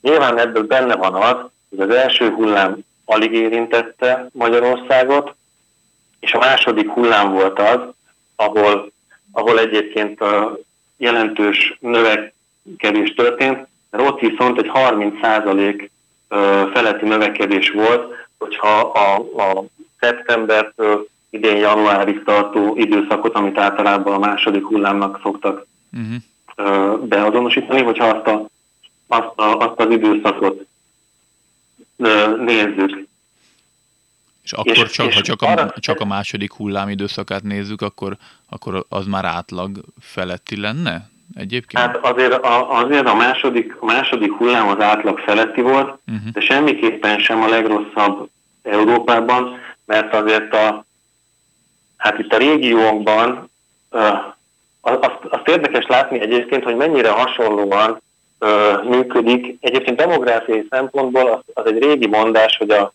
[0.00, 1.36] Nyilván ebből benne van az,
[1.70, 5.34] hogy az első hullám alig érintette Magyarországot,
[6.20, 7.80] és a második hullám volt az,
[8.36, 8.92] ahol,
[9.32, 10.58] ahol egyébként a
[10.96, 15.88] jelentős növekedés történt, mert ott viszont egy 30%
[16.72, 19.64] feletti növekedés volt, hogyha a, a
[20.00, 26.98] szeptembertől idén januárig tartó időszakot, amit általában a második hullámnak szoktak uh-huh.
[26.98, 28.46] beazonosítani, hogyha azt, a,
[29.06, 30.66] azt, a, azt az időszakot
[32.38, 33.06] nézzük.
[34.42, 38.16] És akkor és, csak, és ha csak a, csak a második hullám időszakát nézzük, akkor,
[38.48, 41.84] akkor az már átlag feletti lenne egyébként?
[41.84, 46.32] Hát azért a, azért a, második, a második hullám az átlag feletti volt, uh-huh.
[46.32, 48.28] de semmiképpen sem a legrosszabb
[48.62, 50.84] Európában, mert azért a,
[51.96, 53.50] hát itt a régiónkban
[53.90, 54.18] uh,
[54.80, 58.00] azt, azt érdekes látni egyébként, hogy mennyire hasonlóan
[58.84, 59.56] működik.
[59.60, 62.92] Egyébként demográfiai szempontból az, az egy régi mondás, hogy a,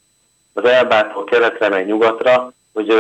[0.58, 2.94] az elbától keletre meg nyugatra, hogy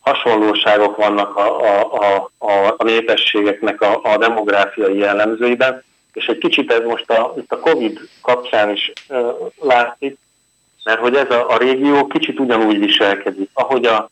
[0.00, 1.60] hasonlóságok vannak a,
[1.92, 7.52] a, a, a népességeknek a, a demográfiai jellemzőiben, és egy kicsit ez most a, itt
[7.52, 9.30] a Covid kapcsán is uh,
[9.60, 10.18] látszik,
[10.84, 14.10] mert hogy ez a, a régió kicsit ugyanúgy viselkedik, ahogy a,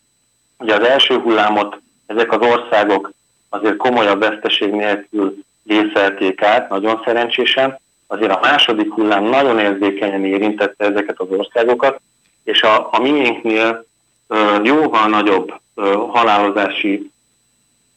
[0.58, 3.10] ugye az első hullámot ezek az országok
[3.48, 10.84] azért komolyabb veszteség nélkül vészelték át, nagyon szerencsésen, azért a második hullám nagyon érzékenyen érintette
[10.84, 12.00] ezeket az országokat,
[12.48, 13.84] és a, a miénknél
[14.28, 17.10] ö, jóval nagyobb ö, halálozási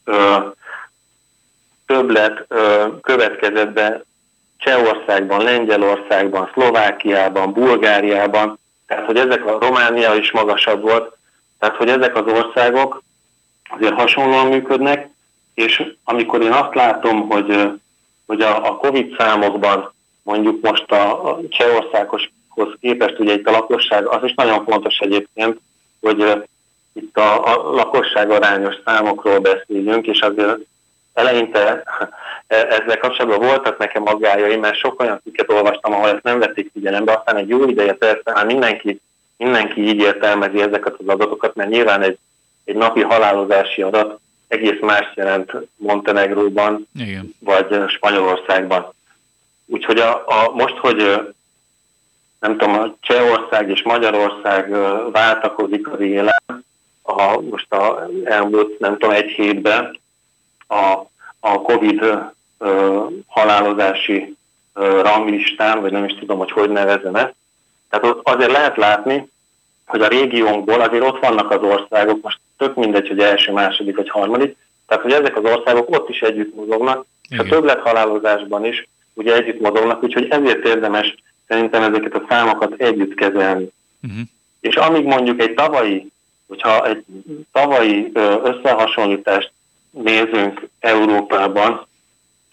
[0.04, 0.36] ö,
[1.86, 4.04] többlet ö, következett be
[4.58, 11.16] Csehországban, Lengyelországban, Szlovákiában, Bulgáriában, tehát hogy ezek a Románia is magasabb volt,
[11.58, 13.02] tehát hogy ezek az országok
[13.68, 15.08] azért hasonlóan működnek,
[15.54, 17.70] és amikor én azt látom, hogy,
[18.26, 21.40] hogy a, a Covid számokban mondjuk most a, a
[22.54, 25.60] Csehországoshoz képest ugye itt a lakosság, az is nagyon fontos egyébként,
[26.00, 26.44] hogy
[26.92, 30.58] itt a, a lakosság arányos számokról beszéljünk, és azért
[31.12, 31.82] eleinte
[32.46, 36.70] e, ezzel kapcsolatban voltak nekem aggályai, mert sok olyan cikket olvastam, ahol ezt nem vették
[36.72, 39.00] figyelembe, aztán egy jó ideje persze már mindenki,
[39.36, 42.18] mindenki így értelmezi ezeket az adatokat, mert nyilván egy,
[42.64, 47.34] egy napi halálozási adat egész más jelent Montenegróban, Igen.
[47.38, 48.94] vagy Spanyolországban.
[49.66, 51.20] Úgyhogy a, a, most, hogy
[52.42, 54.70] nem tudom, a Csehország és Magyarország
[55.12, 56.44] váltakozik az élet,
[57.02, 59.98] a, most a elmúlt, nem tudom, egy hétben,
[60.68, 60.98] a,
[61.40, 62.02] a COVID
[62.58, 64.36] ö, halálozási
[64.74, 67.34] ö, ranglistán, vagy nem is tudom, hogy hogy nevezem ezt.
[67.90, 69.28] Tehát ott azért lehet látni,
[69.86, 74.10] hogy a régiónkból azért ott vannak az országok, most tök mindegy, hogy első, második vagy
[74.10, 78.88] harmadik, tehát hogy ezek az országok ott is együtt mozognak, és a többlet halálozásban is
[79.14, 81.14] ugye együtt mozognak, úgyhogy ezért érdemes
[81.52, 83.68] szerintem ezeket a számokat együtt kezelni.
[84.02, 84.20] Uh-huh.
[84.60, 86.12] És amíg mondjuk egy tavalyi,
[86.46, 87.04] hogyha egy
[87.52, 88.10] tavalyi
[88.42, 89.52] összehasonlítást
[89.90, 91.86] nézünk Európában,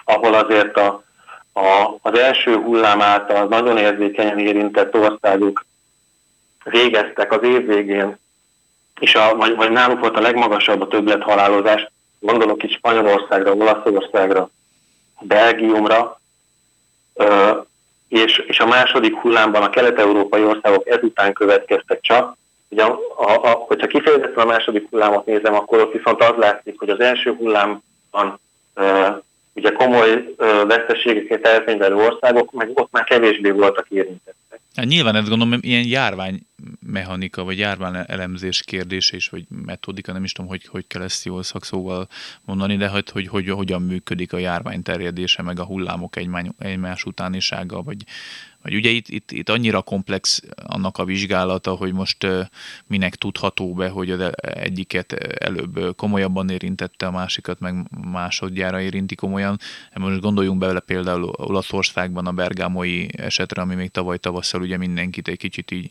[0.03, 1.03] ahol azért a,
[1.53, 5.65] a, az első hullám által nagyon érzékenyen érintett országok
[6.63, 8.17] végeztek az év végén,
[8.99, 11.87] és a, vagy, vagy náluk volt a legmagasabb a többlet halálozás,
[12.19, 14.49] gondolok itt Spanyolországra, Olaszországra,
[15.19, 16.21] Belgiumra,
[17.13, 17.57] ö,
[18.09, 22.37] és, és a második hullámban a kelet-európai országok ezután következtek csak,
[22.71, 26.79] Ugye, a, a, a, hogyha kifejezetten a második hullámot nézem, akkor ott viszont az látszik,
[26.79, 28.39] hogy az első hullámban
[28.73, 29.17] e,
[29.53, 34.59] ugye komoly e, veszteségeket elkönyvelő országok, meg ott már kevésbé voltak érintettek.
[34.75, 36.39] Hát nyilván ezt gondolom, ilyen járvány
[36.85, 41.25] mechanika, vagy járvány elemzés kérdése is, vagy metodika, nem is tudom, hogy, hogy kell ezt
[41.25, 42.07] jól szakszóval
[42.45, 46.15] mondani, de hogy, hogy, hogy hogyan működik a járvány terjedése, meg a hullámok
[46.57, 48.05] egymás utánisága, vagy,
[48.61, 52.27] vagy ugye itt, itt, itt annyira komplex annak a vizsgálata, hogy most
[52.87, 59.59] minek tudható be, hogy az egyiket előbb komolyabban érintette, a másikat meg másodjára érinti komolyan.
[59.93, 65.37] Most gondoljunk bele például Olaszországban a bergámoi esetre, ami még tavaly tavasszal ugye mindenkit egy
[65.37, 65.89] kicsit így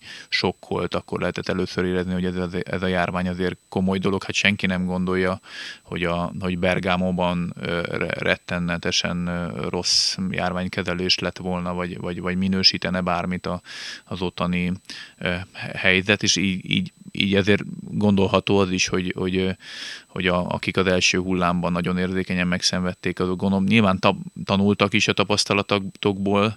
[0.60, 4.22] sokkolt, akkor lehetett először érezni, hogy ez, ez a járvány azért komoly dolog.
[4.22, 5.40] Hát senki nem gondolja,
[5.82, 7.54] hogy, a, hogy Bergámóban
[8.08, 13.60] rettenetesen rossz járványkezelés lett volna, vagy, vagy, vagy minő minősítene bármit a,
[14.04, 14.72] az ottani
[15.54, 19.56] helyzet, és így, így, így ezért gondolható az is, hogy, hogy,
[20.06, 25.08] hogy a, akik az első hullámban nagyon érzékenyen megszenvedték, azok gondolom nyilván ta, tanultak is
[25.08, 26.56] a tapasztalatokból,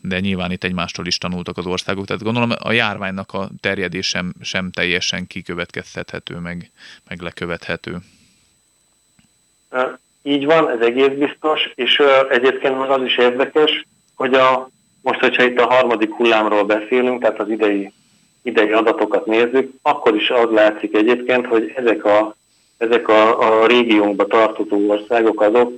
[0.00, 2.06] de nyilván itt egymástól is tanultak az országok.
[2.06, 6.70] Tehát gondolom a járványnak a terjedés sem, sem teljesen kikövetkezhethető, meg,
[7.08, 7.96] meg lekövethető.
[10.22, 14.70] Így van, ez egész biztos, és egyébként meg az is érdekes, hogy a,
[15.02, 17.92] most, hogyha itt a harmadik hullámról beszélünk, tehát az idei,
[18.42, 22.34] idei adatokat nézzük, akkor is az látszik egyébként, hogy ezek a,
[22.78, 25.72] ezek a, a régiónkba tartozó országok azok,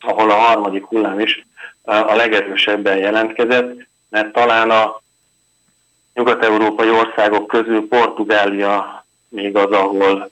[0.00, 1.46] ahol a harmadik hullám is
[1.82, 5.02] a legerősebben jelentkezett, mert talán a
[6.20, 10.30] nyugat-európai országok közül Portugália még az, ahol,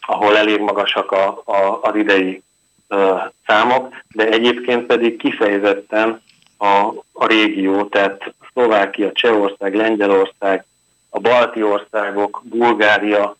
[0.00, 2.42] ahol elég magasak a, a, az idei
[2.88, 3.14] ö,
[3.46, 6.22] számok, de egyébként pedig kifejezetten
[6.58, 10.64] a, a régió, tehát Szlovákia, Csehország, Lengyelország,
[11.10, 13.36] a balti országok, Bulgária,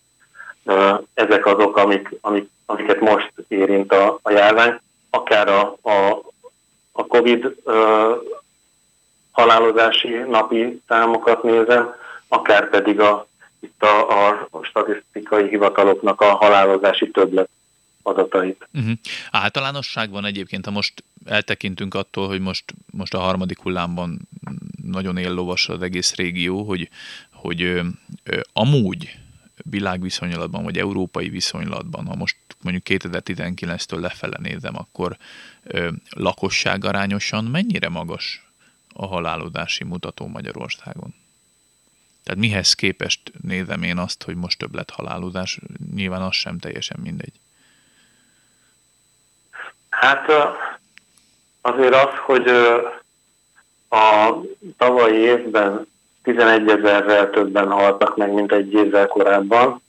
[0.65, 6.23] ö, ezek azok, amik, amik, amiket most érint a, a járvány, akár a, a,
[6.93, 8.15] a COVID ö,
[9.35, 11.95] halálozási napi számokat nézem,
[12.29, 13.27] akár pedig a,
[13.61, 14.09] itt a,
[14.51, 17.49] a statisztikai hivataloknak a halálozási többlet
[18.03, 18.69] adatait.
[18.75, 18.93] Uh-huh.
[19.31, 24.29] Általánosságban egyébként, ha most eltekintünk attól, hogy most, most a harmadik hullámban
[24.85, 26.89] nagyon éllovas az egész régió, hogy,
[27.33, 27.81] hogy ö,
[28.25, 29.19] ö, amúgy
[29.71, 35.17] világviszonylatban, vagy európai viszonylatban, ha most mondjuk 2019-től lefele nézem, akkor
[35.63, 38.45] ö, lakosság arányosan mennyire magas
[38.95, 41.15] a halálodási mutató Magyarországon?
[42.25, 45.59] Tehát mihez képest nézem én azt, hogy most több lett halálozás,
[45.95, 47.33] nyilván az sem teljesen mindegy.
[49.89, 50.31] Hát
[51.61, 52.49] azért az, hogy
[53.89, 54.35] a
[54.77, 55.87] tavalyi évben
[56.23, 59.83] 11 ezerrel többen haltak meg, mint egy évvel korábban.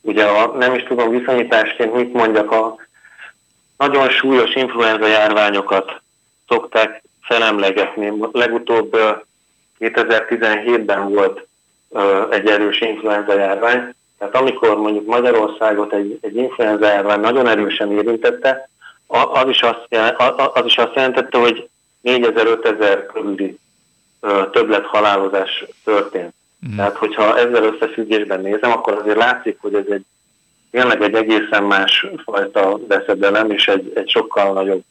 [0.00, 2.76] Ugye a, nem is tudom viszonyításként mit mondjak, a
[3.76, 6.00] nagyon súlyos influenza járványokat
[6.48, 8.12] szokták felemlegetni.
[8.32, 8.96] Legutóbb
[9.80, 11.46] 2017-ben volt
[12.30, 18.68] egy erős influenza járvány, tehát amikor mondjuk Magyarországot egy, egy influenza járvány nagyon erősen érintette,
[19.06, 19.86] az is azt,
[20.54, 21.68] az is azt jelentette, hogy
[22.04, 23.58] 4000-5000 körüli
[24.50, 26.34] többlet halálozás történt.
[26.68, 26.76] Mm.
[26.76, 30.04] Tehát, hogyha ezzel összefüggésben nézem, akkor azért látszik, hogy ez egy
[30.70, 34.82] tényleg egy egészen más fajta veszedelem, és egy, egy sokkal nagyobb,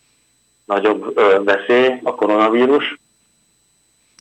[0.73, 1.13] nagyobb
[1.45, 2.99] veszély a koronavírus.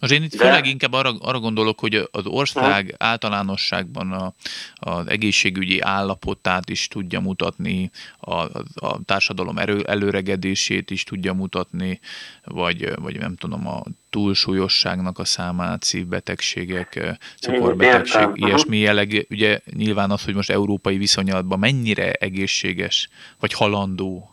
[0.01, 0.45] Most én itt De...
[0.45, 3.07] főleg inkább arra, arra gondolok, hogy az ország ha.
[3.07, 4.33] általánosságban a,
[4.75, 8.35] az egészségügyi állapotát is tudja mutatni, a,
[8.75, 12.01] a társadalom erő, előregedését is tudja mutatni,
[12.45, 19.27] vagy, vagy nem tudom, a túlsúlyosságnak a számát, szívbetegségek, cukorbetegség, ilyesmi jelleg.
[19.31, 23.09] Ugye nyilván az, hogy most európai viszonylatban mennyire egészséges,
[23.41, 24.30] vagy halandó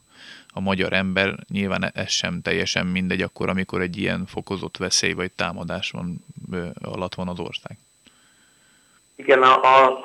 [0.58, 5.32] a magyar ember, nyilván ez sem teljesen mindegy akkor, amikor egy ilyen fokozott veszély vagy
[5.32, 6.26] támadás van,
[6.82, 7.78] alatt van az ország.
[9.16, 10.00] Igen, a, a,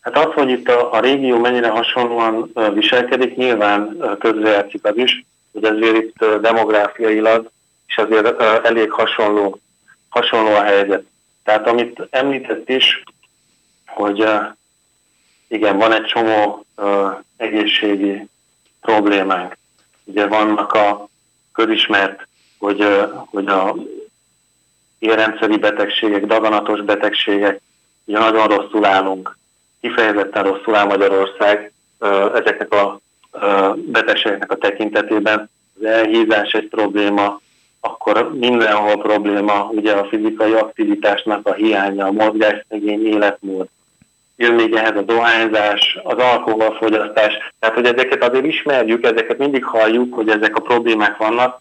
[0.00, 5.64] hát az, hogy itt a, a régió mennyire hasonlóan viselkedik, nyilván közrejátszik az is, hogy
[5.64, 7.50] azért itt demográfiailag
[7.86, 9.60] és azért elég hasonló,
[10.08, 11.04] hasonló a helyzet.
[11.44, 13.02] Tehát amit említett is,
[13.86, 14.24] hogy
[15.48, 16.64] igen, van egy csomó
[17.36, 18.28] egészségi
[18.80, 19.57] problémánk.
[20.08, 21.08] Ugye vannak a
[21.52, 22.26] közismert,
[22.58, 22.86] hogy,
[23.30, 23.76] hogy a
[24.98, 27.60] érrendszeri betegségek, daganatos betegségek,
[28.04, 29.36] ugye nagyon rosszul állunk,
[29.80, 31.72] kifejezetten rosszul áll Magyarország
[32.34, 33.00] ezeknek a
[33.76, 35.50] betegségeknek a tekintetében.
[35.78, 37.40] Az elhízás egy probléma,
[37.80, 43.68] akkor mindenhol probléma, ugye a fizikai aktivitásnak a hiánya, a mozgásszegény életmód,
[44.38, 50.14] jön még ehhez a dohányzás, az alkoholfogyasztás, tehát hogy ezeket azért ismerjük, ezeket mindig halljuk,
[50.14, 51.60] hogy ezek a problémák vannak.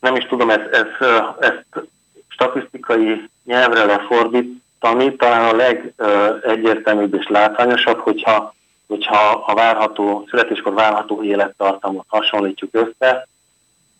[0.00, 1.10] Nem is tudom ezt, ezt,
[1.40, 1.86] ezt
[2.28, 8.54] statisztikai nyelvre lefordítani, talán a legegyértelműbb és látványosabb, hogyha,
[8.86, 13.28] hogyha a várható, születéskor várható élettartamot hasonlítjuk össze,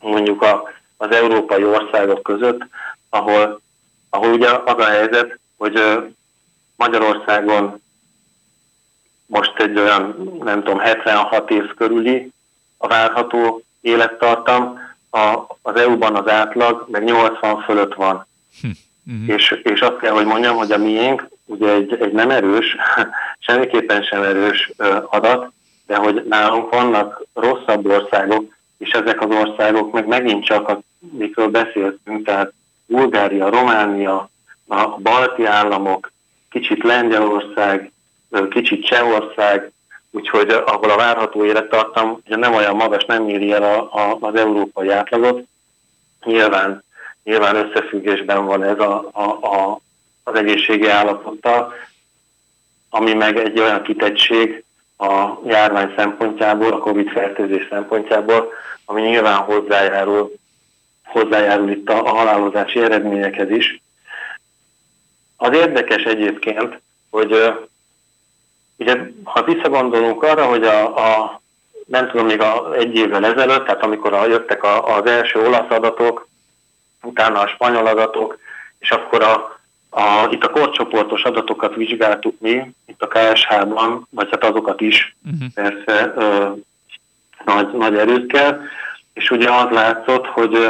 [0.00, 2.60] mondjuk a, az európai országok között,
[3.08, 3.60] ahol,
[4.10, 5.80] ahol ugye az a helyzet, hogy
[6.78, 7.82] Magyarországon
[9.26, 12.30] most egy olyan, nem tudom, 76 év körüli
[12.76, 14.78] a várható élettartam,
[15.10, 18.26] a, az EU-ban az átlag meg 80 fölött van.
[18.60, 18.68] Hm.
[19.06, 19.34] Uh-huh.
[19.34, 22.76] És, és azt kell, hogy mondjam, hogy a miénk ugye egy, egy nem erős,
[23.46, 24.72] semmiképpen sem erős
[25.06, 25.52] adat,
[25.86, 30.78] de hogy nálunk vannak rosszabb országok, és ezek az országok meg megint csak,
[31.12, 32.52] amikről beszéltünk, tehát
[32.86, 34.30] Bulgária, Románia,
[34.68, 36.12] a balti államok,
[36.50, 37.92] kicsit Lengyelország,
[38.50, 39.72] kicsit Csehország,
[40.10, 44.34] úgyhogy ahol a várható élettartam ugye nem olyan magas, nem éri el a, a, az
[44.34, 45.46] európai átlagot.
[46.24, 46.84] Nyilván,
[47.24, 49.80] nyilván összefüggésben van ez a, a, a,
[50.22, 51.72] az egészségi állapottal,
[52.90, 54.64] ami meg egy olyan kitettség
[54.98, 58.52] a járvány szempontjából, a Covid fertőzés szempontjából,
[58.84, 60.32] ami nyilván hozzájárul,
[61.04, 63.80] hozzájárul itt a, a halálozási eredményekhez is.
[65.40, 66.80] Az érdekes egyébként,
[67.10, 67.54] hogy
[68.76, 71.40] ugye, ha visszagondolunk arra, hogy a, a
[71.86, 75.70] nem tudom, még a, egy évvel ezelőtt, tehát amikor a, jöttek a, az első olasz
[75.70, 76.28] adatok,
[77.02, 78.38] utána a spanyol adatok,
[78.78, 79.60] és akkor a,
[79.90, 85.48] a, itt a korcsoportos adatokat vizsgáltuk mi, itt a KSH-ban, vagy hát azokat is uh-huh.
[85.54, 86.48] persze ö,
[87.44, 88.62] nagy, nagy erőkkel,
[89.12, 90.68] és ugye az látszott, hogy ö,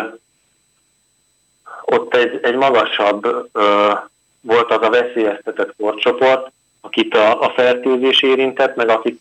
[1.85, 3.93] ott egy, egy magasabb ö,
[4.41, 9.21] volt az a veszélyeztetett korcsoport, akit a, a fertőzés érintett, meg akik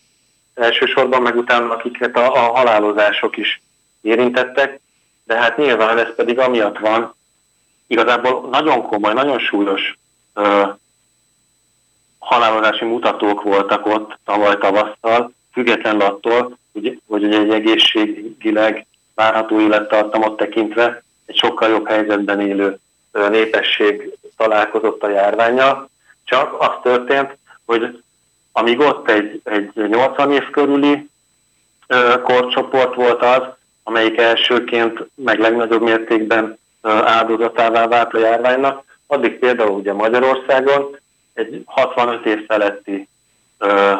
[0.54, 3.62] elsősorban, meg utána akiket a, a halálozások is
[4.00, 4.80] érintettek,
[5.24, 7.14] de hát nyilván ez pedig amiatt van,
[7.86, 9.98] igazából nagyon komoly, nagyon súlyos
[10.34, 10.62] ö,
[12.18, 21.02] halálozási mutatók voltak ott tavaly tavasszal, független attól, hogy, hogy egy egészségileg várható élettartamot tekintve
[21.26, 22.78] egy sokkal jobb helyzetben élő
[23.12, 25.88] népesség találkozott a járványa,
[26.24, 28.02] csak az történt, hogy
[28.52, 31.08] amíg ott egy, egy 80 év körüli
[31.86, 33.42] ö, korcsoport volt az,
[33.82, 40.96] amelyik elsőként meg legnagyobb mértékben áldozatává vált a járványnak, addig például ugye Magyarországon
[41.34, 43.08] egy 65 év feletti
[43.58, 43.92] ö,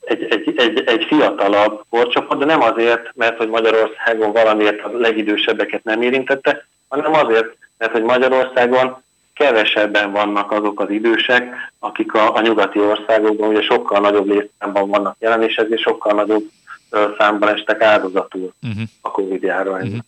[0.00, 5.84] egy, egy, egy, egy fiatalabb korcsoport, de nem azért, mert hogy Magyarországon valamiért a legidősebbeket
[5.84, 9.02] nem érintette, hanem azért, mert hogy Magyarországon
[9.36, 15.16] kevesebben vannak azok az idősek, akik a, a nyugati országokban ugye sokkal nagyobb létszámban vannak
[15.18, 16.50] jelen, és ezért sokkal nagyobb
[17.18, 18.82] számban estek áldozatul uh-huh.
[19.00, 19.86] a Covid járványnak.
[19.88, 20.04] Uh-huh.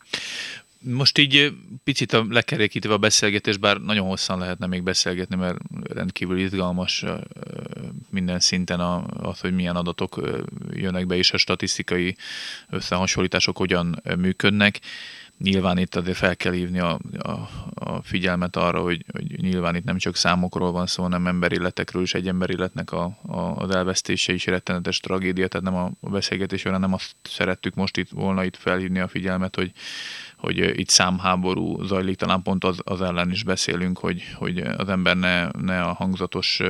[0.80, 1.52] Most így
[1.84, 5.58] picit a lekerékítve a beszélgetés, bár nagyon hosszan lehetne még beszélgetni, mert
[5.94, 7.04] rendkívül izgalmas
[8.10, 8.80] minden szinten
[9.22, 10.20] az, hogy milyen adatok
[10.70, 12.16] jönnek be, és a statisztikai
[12.70, 14.80] összehasonlítások hogyan működnek.
[15.38, 17.30] Nyilván itt azért fel kell hívni a, a,
[17.74, 22.14] a figyelmet arra, hogy, hogy nyilván itt nem csak számokról van szó, hanem emberilletekről is,
[22.14, 26.92] egy emberilletnek a, a, az elvesztése is rettenetes tragédia, tehát nem a beszélgetés során nem
[26.92, 29.72] azt szerettük most itt volna itt felhívni a figyelmet, hogy
[30.38, 35.16] hogy itt számháború zajlik, talán pont az, az ellen is beszélünk, hogy, hogy az ember
[35.16, 36.62] ne, ne a hangzatos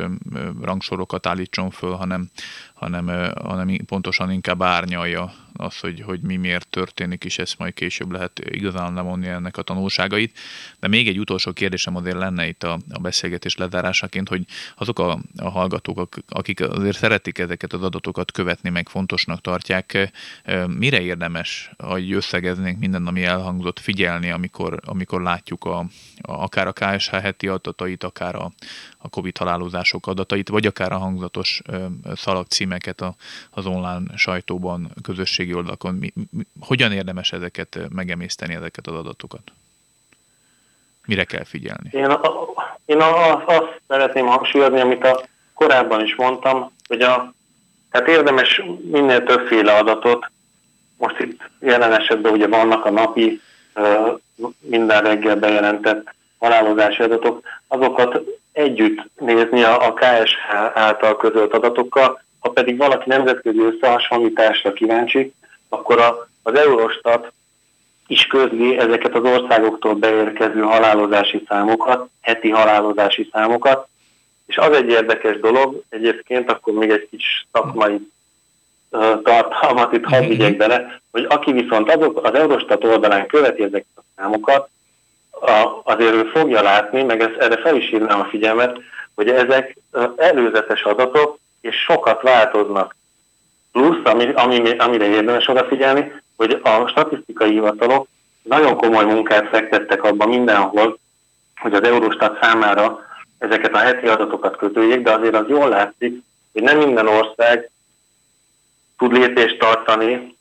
[0.63, 2.31] rangsorokat állítson föl, hanem,
[2.75, 8.13] hanem, hanem pontosan inkább árnyalja az, hogy, hogy mi miért történik, és ezt majd később
[8.13, 10.39] lehet igazán lemonni ennek a tanulságait.
[10.81, 14.45] De még egy utolsó kérdésem azért lenne itt a, a beszélgetés lezárásaként, hogy
[14.77, 20.13] azok a, a hallgatók, akik azért szeretik ezeket az adatokat követni, meg fontosnak tartják,
[20.67, 25.87] mire érdemes, hogy összegeznénk minden, ami elhangzott, figyelni, amikor, amikor látjuk a, a,
[26.33, 28.53] akár a KSH heti adatait, akár a,
[28.99, 31.63] a COVID halálozások adatait, vagy akár a hangzatos
[32.15, 33.05] szalagcímeket
[33.51, 36.13] az online sajtóban, közösségi oldalakon.
[36.61, 39.53] Hogyan érdemes ezeket megemészteni, ezeket az adatokat?
[41.07, 41.89] Mire kell figyelni?
[41.91, 42.31] Én, a,
[42.85, 45.23] én azt, azt szeretném hangsúlyozni, amit a
[45.55, 47.33] korábban is mondtam, hogy a,
[47.91, 50.31] tehát érdemes minél többféle adatot,
[50.97, 53.41] most itt jelen esetben ugye vannak a napi,
[54.59, 58.21] minden reggel bejelentett halálozási adatok, azokat
[58.59, 65.33] együtt nézni a, a KSH által közölt adatokkal, ha pedig valaki nemzetközi összehasonlításra kíváncsi,
[65.69, 67.33] akkor a, az Eurostat
[68.07, 73.89] is közli ezeket az országoktól beérkező halálozási számokat, heti halálozási számokat,
[74.47, 78.11] és az egy érdekes dolog, egyébként akkor még egy kis szakmai
[78.91, 83.87] uh, tartalmat itt hadd vigyek bele, hogy aki viszont azok az Eurostat oldalán követi ezeket
[83.97, 84.69] a számokat,
[85.41, 88.79] a, azért ő fogja látni, meg ez, erre fel is hívnám a figyelmet,
[89.15, 89.77] hogy ezek
[90.17, 92.97] előzetes adatok, és sokat változnak.
[93.73, 98.07] Plusz, ami, ami, amire érdemes odafigyelni, hogy a statisztikai hivatalok
[98.43, 100.99] nagyon komoly munkát fektettek abban mindenhol,
[101.61, 103.07] hogy az Eurostat számára
[103.39, 106.23] ezeket a heti adatokat kötőjék, de azért az jól látszik,
[106.53, 107.71] hogy nem minden ország
[108.99, 110.37] tud lépést tartani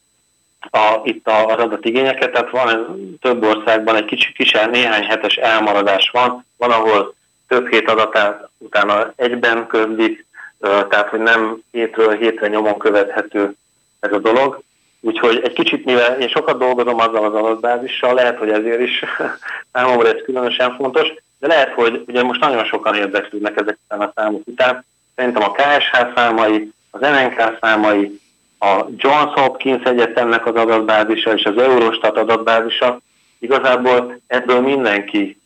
[0.60, 6.45] a, itt az adatigényeket, tehát van több országban egy kicsi, kis néhány hetes elmaradás van,
[6.58, 7.16] van, ahol
[7.47, 10.26] több hét adatát utána egyben közlik,
[10.60, 13.53] tehát hogy nem hétről hétre nyomon követhető
[13.99, 14.66] ez a dolog,
[14.99, 19.03] Úgyhogy egy kicsit, mivel én sokat dolgozom azzal az adatbázissal, lehet, hogy ezért is
[19.74, 24.12] számomra ez különösen fontos, de lehet, hogy ugye most nagyon sokan érdeklődnek ezek után a
[24.16, 24.86] számok után.
[25.16, 28.20] Szerintem a KSH számai, az NNK számai,
[28.60, 32.99] a Johns Hopkins Egyetemnek az adatbázisa és az Eurostat adatbázisa,
[33.39, 35.41] igazából ebből mindenki,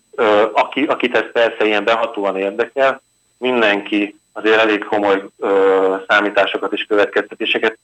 [0.53, 3.01] aki, akit ez persze ilyen behatóan érdekel,
[3.37, 5.25] mindenki azért elég komoly
[6.07, 7.77] számításokat és következtetéseket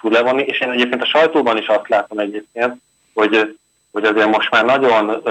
[0.00, 2.74] tud levonni, és én egyébként a sajtóban is azt látom egyébként,
[3.14, 3.56] hogy,
[3.92, 5.22] hogy azért most már nagyon,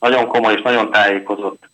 [0.00, 1.68] nagyon komoly és nagyon tájékozott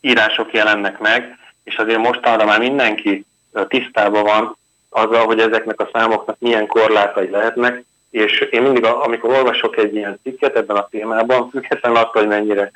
[0.00, 3.26] írások jelennek meg, és azért mostanra már mindenki
[3.68, 4.56] tisztában van
[4.88, 10.18] azzal, hogy ezeknek a számoknak milyen korlátai lehetnek, és én mindig, amikor olvasok egy ilyen
[10.22, 12.70] cikket ebben a témában, függetlenül attól, hogy mennyire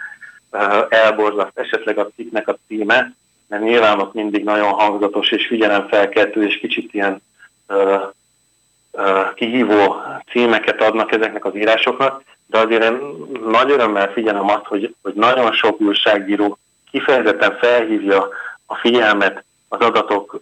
[0.89, 3.12] elborzaszt esetleg a cikknek a címe,
[3.49, 7.22] mert nyilván ott mindig nagyon hangzatos és figyelemfelkeltő és kicsit ilyen
[7.66, 7.97] ö,
[8.93, 9.97] ö, kihívó
[10.31, 12.99] címeket adnak ezeknek az írásoknak, de azért én
[13.47, 16.59] nagy örömmel figyelem azt, hogy, hogy nagyon sok újságíró
[16.91, 18.29] kifejezetten felhívja
[18.66, 20.39] a figyelmet az adatok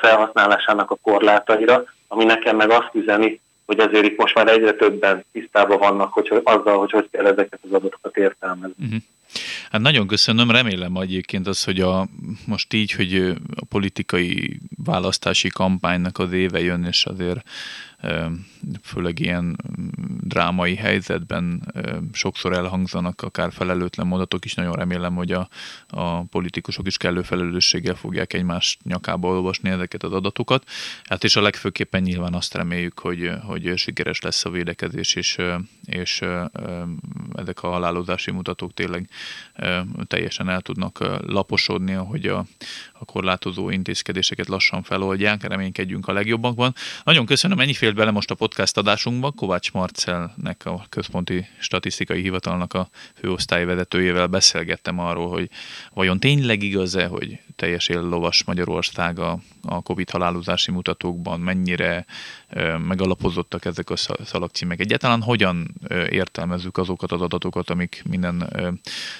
[0.00, 5.24] felhasználásának a korlátaira, ami nekem meg azt üzeni, hogy azért itt most már egyre többen
[5.32, 8.84] tisztában vannak hogy, azzal, hogy hogy kell ezeket az adatokat értelmezni.
[8.84, 9.02] Uh-huh.
[9.70, 12.06] Hát nagyon köszönöm, remélem egyébként az, hogy a,
[12.46, 17.40] most így, hogy a politikai választási kampánynak az éve jön, és azért
[18.82, 19.56] főleg ilyen
[20.20, 21.72] drámai helyzetben
[22.12, 24.54] sokszor elhangzanak akár felelőtlen mondatok is.
[24.54, 25.48] Nagyon remélem, hogy a,
[25.88, 30.64] a politikusok is kellő felelősséggel fogják egymás nyakába olvasni ezeket az adatokat.
[31.04, 35.38] Hát és a legfőképpen nyilván azt reméljük, hogy, hogy sikeres lesz a védekezés, és,
[35.84, 36.22] és
[37.34, 39.08] ezek a halálozási mutatók tényleg
[40.06, 42.46] teljesen el tudnak laposodni, ahogy a,
[42.92, 46.74] a korlátozó intézkedéseket lassan feloldják, reménykedjünk a legjobbakban.
[47.04, 49.30] Nagyon köszönöm, ennyi félt bele most a podcast adásunkba.
[49.30, 55.50] Kovács Marcelnek, a Központi Statisztikai Hivatalnak a főosztályvezetőjével beszélgettem arról, hogy
[55.94, 62.04] vajon tényleg igaz-e, hogy teljes lovas Magyarország a, a Covid halálozási mutatókban, mennyire
[62.86, 64.80] megalapozottak ezek a szalagcímek.
[64.80, 65.74] Egyáltalán hogyan
[66.08, 68.50] értelmezzük azokat az adatokat, amik minden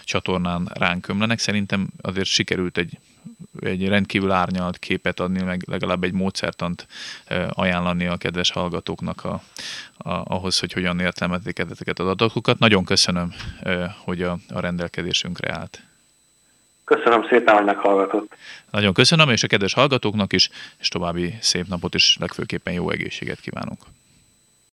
[0.04, 1.38] csatornán ránk ömlenek.
[1.38, 2.98] Szerintem azért sikerült egy
[3.60, 6.86] egy rendkívül árnyalt képet adni, meg legalább egy módszertant
[7.48, 9.42] ajánlani a kedves hallgatóknak a,
[9.96, 12.58] a, ahhoz, hogy hogyan értelmezik ezeket az adatokat.
[12.58, 13.32] Nagyon köszönöm,
[14.04, 15.87] hogy a, a rendelkezésünkre állt.
[16.88, 18.34] Köszönöm szépen, hogy meghallgatott.
[18.70, 23.40] Nagyon köszönöm, és a kedves hallgatóknak is, és további szép napot, és legfőképpen jó egészséget
[23.40, 23.80] kívánunk.